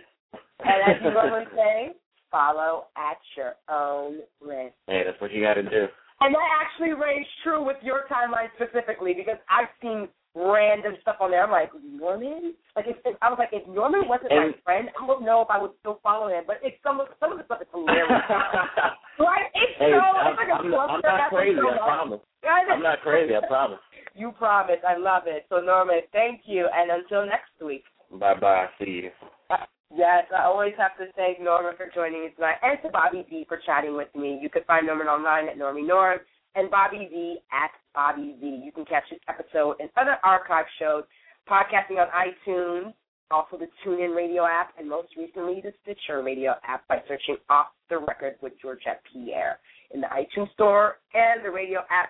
And 0.60 0.82
as 0.88 0.96
you 1.04 1.12
normally 1.12 1.46
say, 1.56 1.92
follow 2.32 2.86
at 2.98 3.18
your 3.38 3.54
own 3.70 4.22
risk. 4.42 4.74
Hey, 4.88 5.04
that's 5.06 5.22
what 5.22 5.32
you 5.32 5.44
got 5.44 5.54
to 5.56 5.64
do. 5.64 5.88
And 6.22 6.34
that 6.34 6.50
actually 6.62 6.94
rings 6.94 7.28
true 7.44 7.62
with 7.66 7.78
your 7.82 8.06
timeline 8.12 8.50
specifically 8.56 9.14
because 9.14 9.38
I've 9.50 9.70
seen 9.82 10.08
random 10.36 10.94
stuff 11.02 11.18
on 11.20 11.32
there. 11.32 11.44
I'm 11.44 11.52
like, 11.52 11.72
Norman? 11.84 12.54
Like, 12.76 12.86
if, 12.88 12.98
if 13.04 13.18
I 13.22 13.30
was 13.30 13.40
like, 13.40 13.52
if 13.52 13.68
Norman 13.68 14.08
wasn't 14.08 14.32
and, 14.32 14.52
my 14.52 14.64
friend, 14.64 14.90
I 14.96 15.08
don't 15.08 15.26
know 15.26 15.42
if 15.42 15.50
I 15.50 15.62
would 15.62 15.72
still 15.80 16.00
follow 16.04 16.28
him. 16.30 16.44
But 16.48 16.64
it's 16.64 16.78
some 16.84 17.00
of 17.00 17.08
some 17.20 17.32
of 17.32 17.38
the 17.38 17.46
stuff 17.46 17.62
is 17.62 17.68
hilarious. 17.72 18.08
right? 19.20 19.52
It's 19.54 19.76
hey, 19.80 19.92
so 19.92 20.00
I'm, 20.00 20.32
it's 20.32 20.40
like 20.40 20.52
a 20.52 20.58
I'm, 20.64 20.72
not, 20.72 20.90
I'm 20.90 21.02
not 21.04 21.30
crazy. 21.30 21.60
I 21.60 21.78
promise. 21.78 22.22
I'm 22.48 22.84
not 22.84 23.02
crazy. 23.02 23.36
I 23.36 23.46
promise. 23.48 23.80
You 24.14 24.34
promise. 24.34 24.84
I 24.86 24.98
love 24.98 25.24
it. 25.26 25.46
So 25.48 25.62
Norman, 25.62 26.02
thank 26.12 26.42
you, 26.44 26.68
and 26.68 26.92
until 26.92 27.26
next 27.26 27.56
week. 27.64 27.86
Bye 28.12 28.36
bye. 28.36 28.68
See 28.78 29.08
you. 29.08 29.12
Yes, 29.96 30.26
I 30.38 30.44
always 30.44 30.74
have 30.78 30.98
to 30.98 31.12
thank 31.16 31.40
Norman 31.40 31.76
for 31.78 31.88
joining 31.96 32.24
me 32.24 32.30
tonight, 32.36 32.56
and 32.62 32.78
to 32.84 32.90
Bobby 32.90 33.26
V 33.30 33.46
for 33.48 33.60
chatting 33.66 33.96
with 33.96 34.08
me. 34.14 34.38
You 34.42 34.50
can 34.50 34.64
find 34.66 34.86
Norman 34.86 35.08
online 35.08 35.48
at 35.48 35.58
Normie 35.58 35.88
Norm 35.88 36.20
and 36.56 36.70
Bobby 36.70 37.08
V 37.10 37.38
at 37.52 37.72
Bobby 37.94 38.36
V. 38.40 38.62
You 38.64 38.72
can 38.72 38.86
catch 38.86 39.04
this 39.10 39.20
episode 39.28 39.78
and 39.80 39.90
other 39.98 40.18
archive 40.24 40.66
shows 40.80 41.04
podcasting 41.50 41.98
on 42.00 42.08
iTunes, 42.14 42.94
also 43.32 43.58
the 43.58 43.68
TuneIn 43.86 44.16
Radio 44.16 44.46
app, 44.46 44.74
and 44.78 44.88
most 44.88 45.10
recently 45.18 45.62
the 45.62 45.74
Stitcher 45.82 46.22
Radio 46.24 46.56
app 46.64 46.88
by 46.88 46.98
searching 47.08 47.38
Off 47.50 47.68
the 47.90 47.98
Record 47.98 48.36
with 48.42 48.54
Georgette 48.62 49.02
Pierre 49.12 49.60
in 49.92 50.02
the 50.02 50.08
iTunes 50.08 50.52
Store 50.54 50.98
and 51.14 51.44
the 51.44 51.50
radio 51.50 51.80
app. 51.90 52.10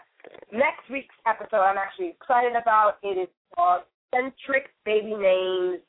Next 0.52 0.90
week's 0.90 1.16
episode 1.26 1.62
I'm 1.62 1.78
actually 1.78 2.10
excited 2.10 2.54
about. 2.56 2.98
It 3.04 3.18
is 3.18 3.28
called 3.56 3.84
Centric 4.14 4.70
Baby 4.86 5.16
Names, 5.16 5.80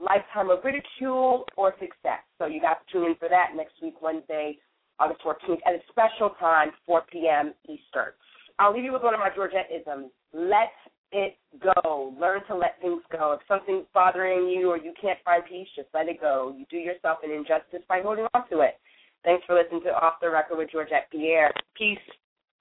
Lifetime 0.00 0.50
of 0.50 0.64
Ridicule 0.64 1.44
or 1.56 1.72
Success. 1.78 2.22
So 2.38 2.46
you 2.46 2.60
got 2.60 2.86
to 2.86 2.92
tune 2.92 3.06
in 3.06 3.14
for 3.16 3.28
that 3.28 3.50
next 3.56 3.74
week, 3.82 4.02
Wednesday, 4.02 4.58
August 5.02 5.20
14th 5.26 5.58
at 5.66 5.74
a 5.74 5.80
special 5.90 6.30
time, 6.38 6.68
4 6.86 7.02
p.m. 7.10 7.54
Eastern. 7.64 8.14
I'll 8.58 8.72
leave 8.72 8.84
you 8.84 8.92
with 8.92 9.02
one 9.02 9.14
of 9.14 9.20
my 9.20 9.30
Georgette-isms. 9.34 10.10
Let 10.32 10.70
it 11.10 11.36
go. 11.60 12.14
Learn 12.20 12.40
to 12.46 12.54
let 12.54 12.80
things 12.80 13.02
go. 13.10 13.32
If 13.32 13.40
something's 13.48 13.86
bothering 13.92 14.48
you 14.48 14.70
or 14.70 14.78
you 14.78 14.92
can't 15.00 15.18
find 15.24 15.42
peace, 15.44 15.68
just 15.74 15.88
let 15.92 16.08
it 16.08 16.20
go. 16.20 16.54
You 16.56 16.64
do 16.70 16.76
yourself 16.76 17.18
an 17.24 17.32
injustice 17.32 17.82
by 17.88 18.00
holding 18.02 18.26
on 18.34 18.48
to 18.50 18.60
it. 18.60 18.78
Thanks 19.24 19.44
for 19.46 19.54
listening 19.54 19.82
to 19.82 19.90
Off 19.90 20.14
the 20.20 20.30
Record 20.30 20.58
with 20.58 20.70
Georgette 20.70 21.10
Pierre. 21.10 21.52
Peace. 21.76 21.98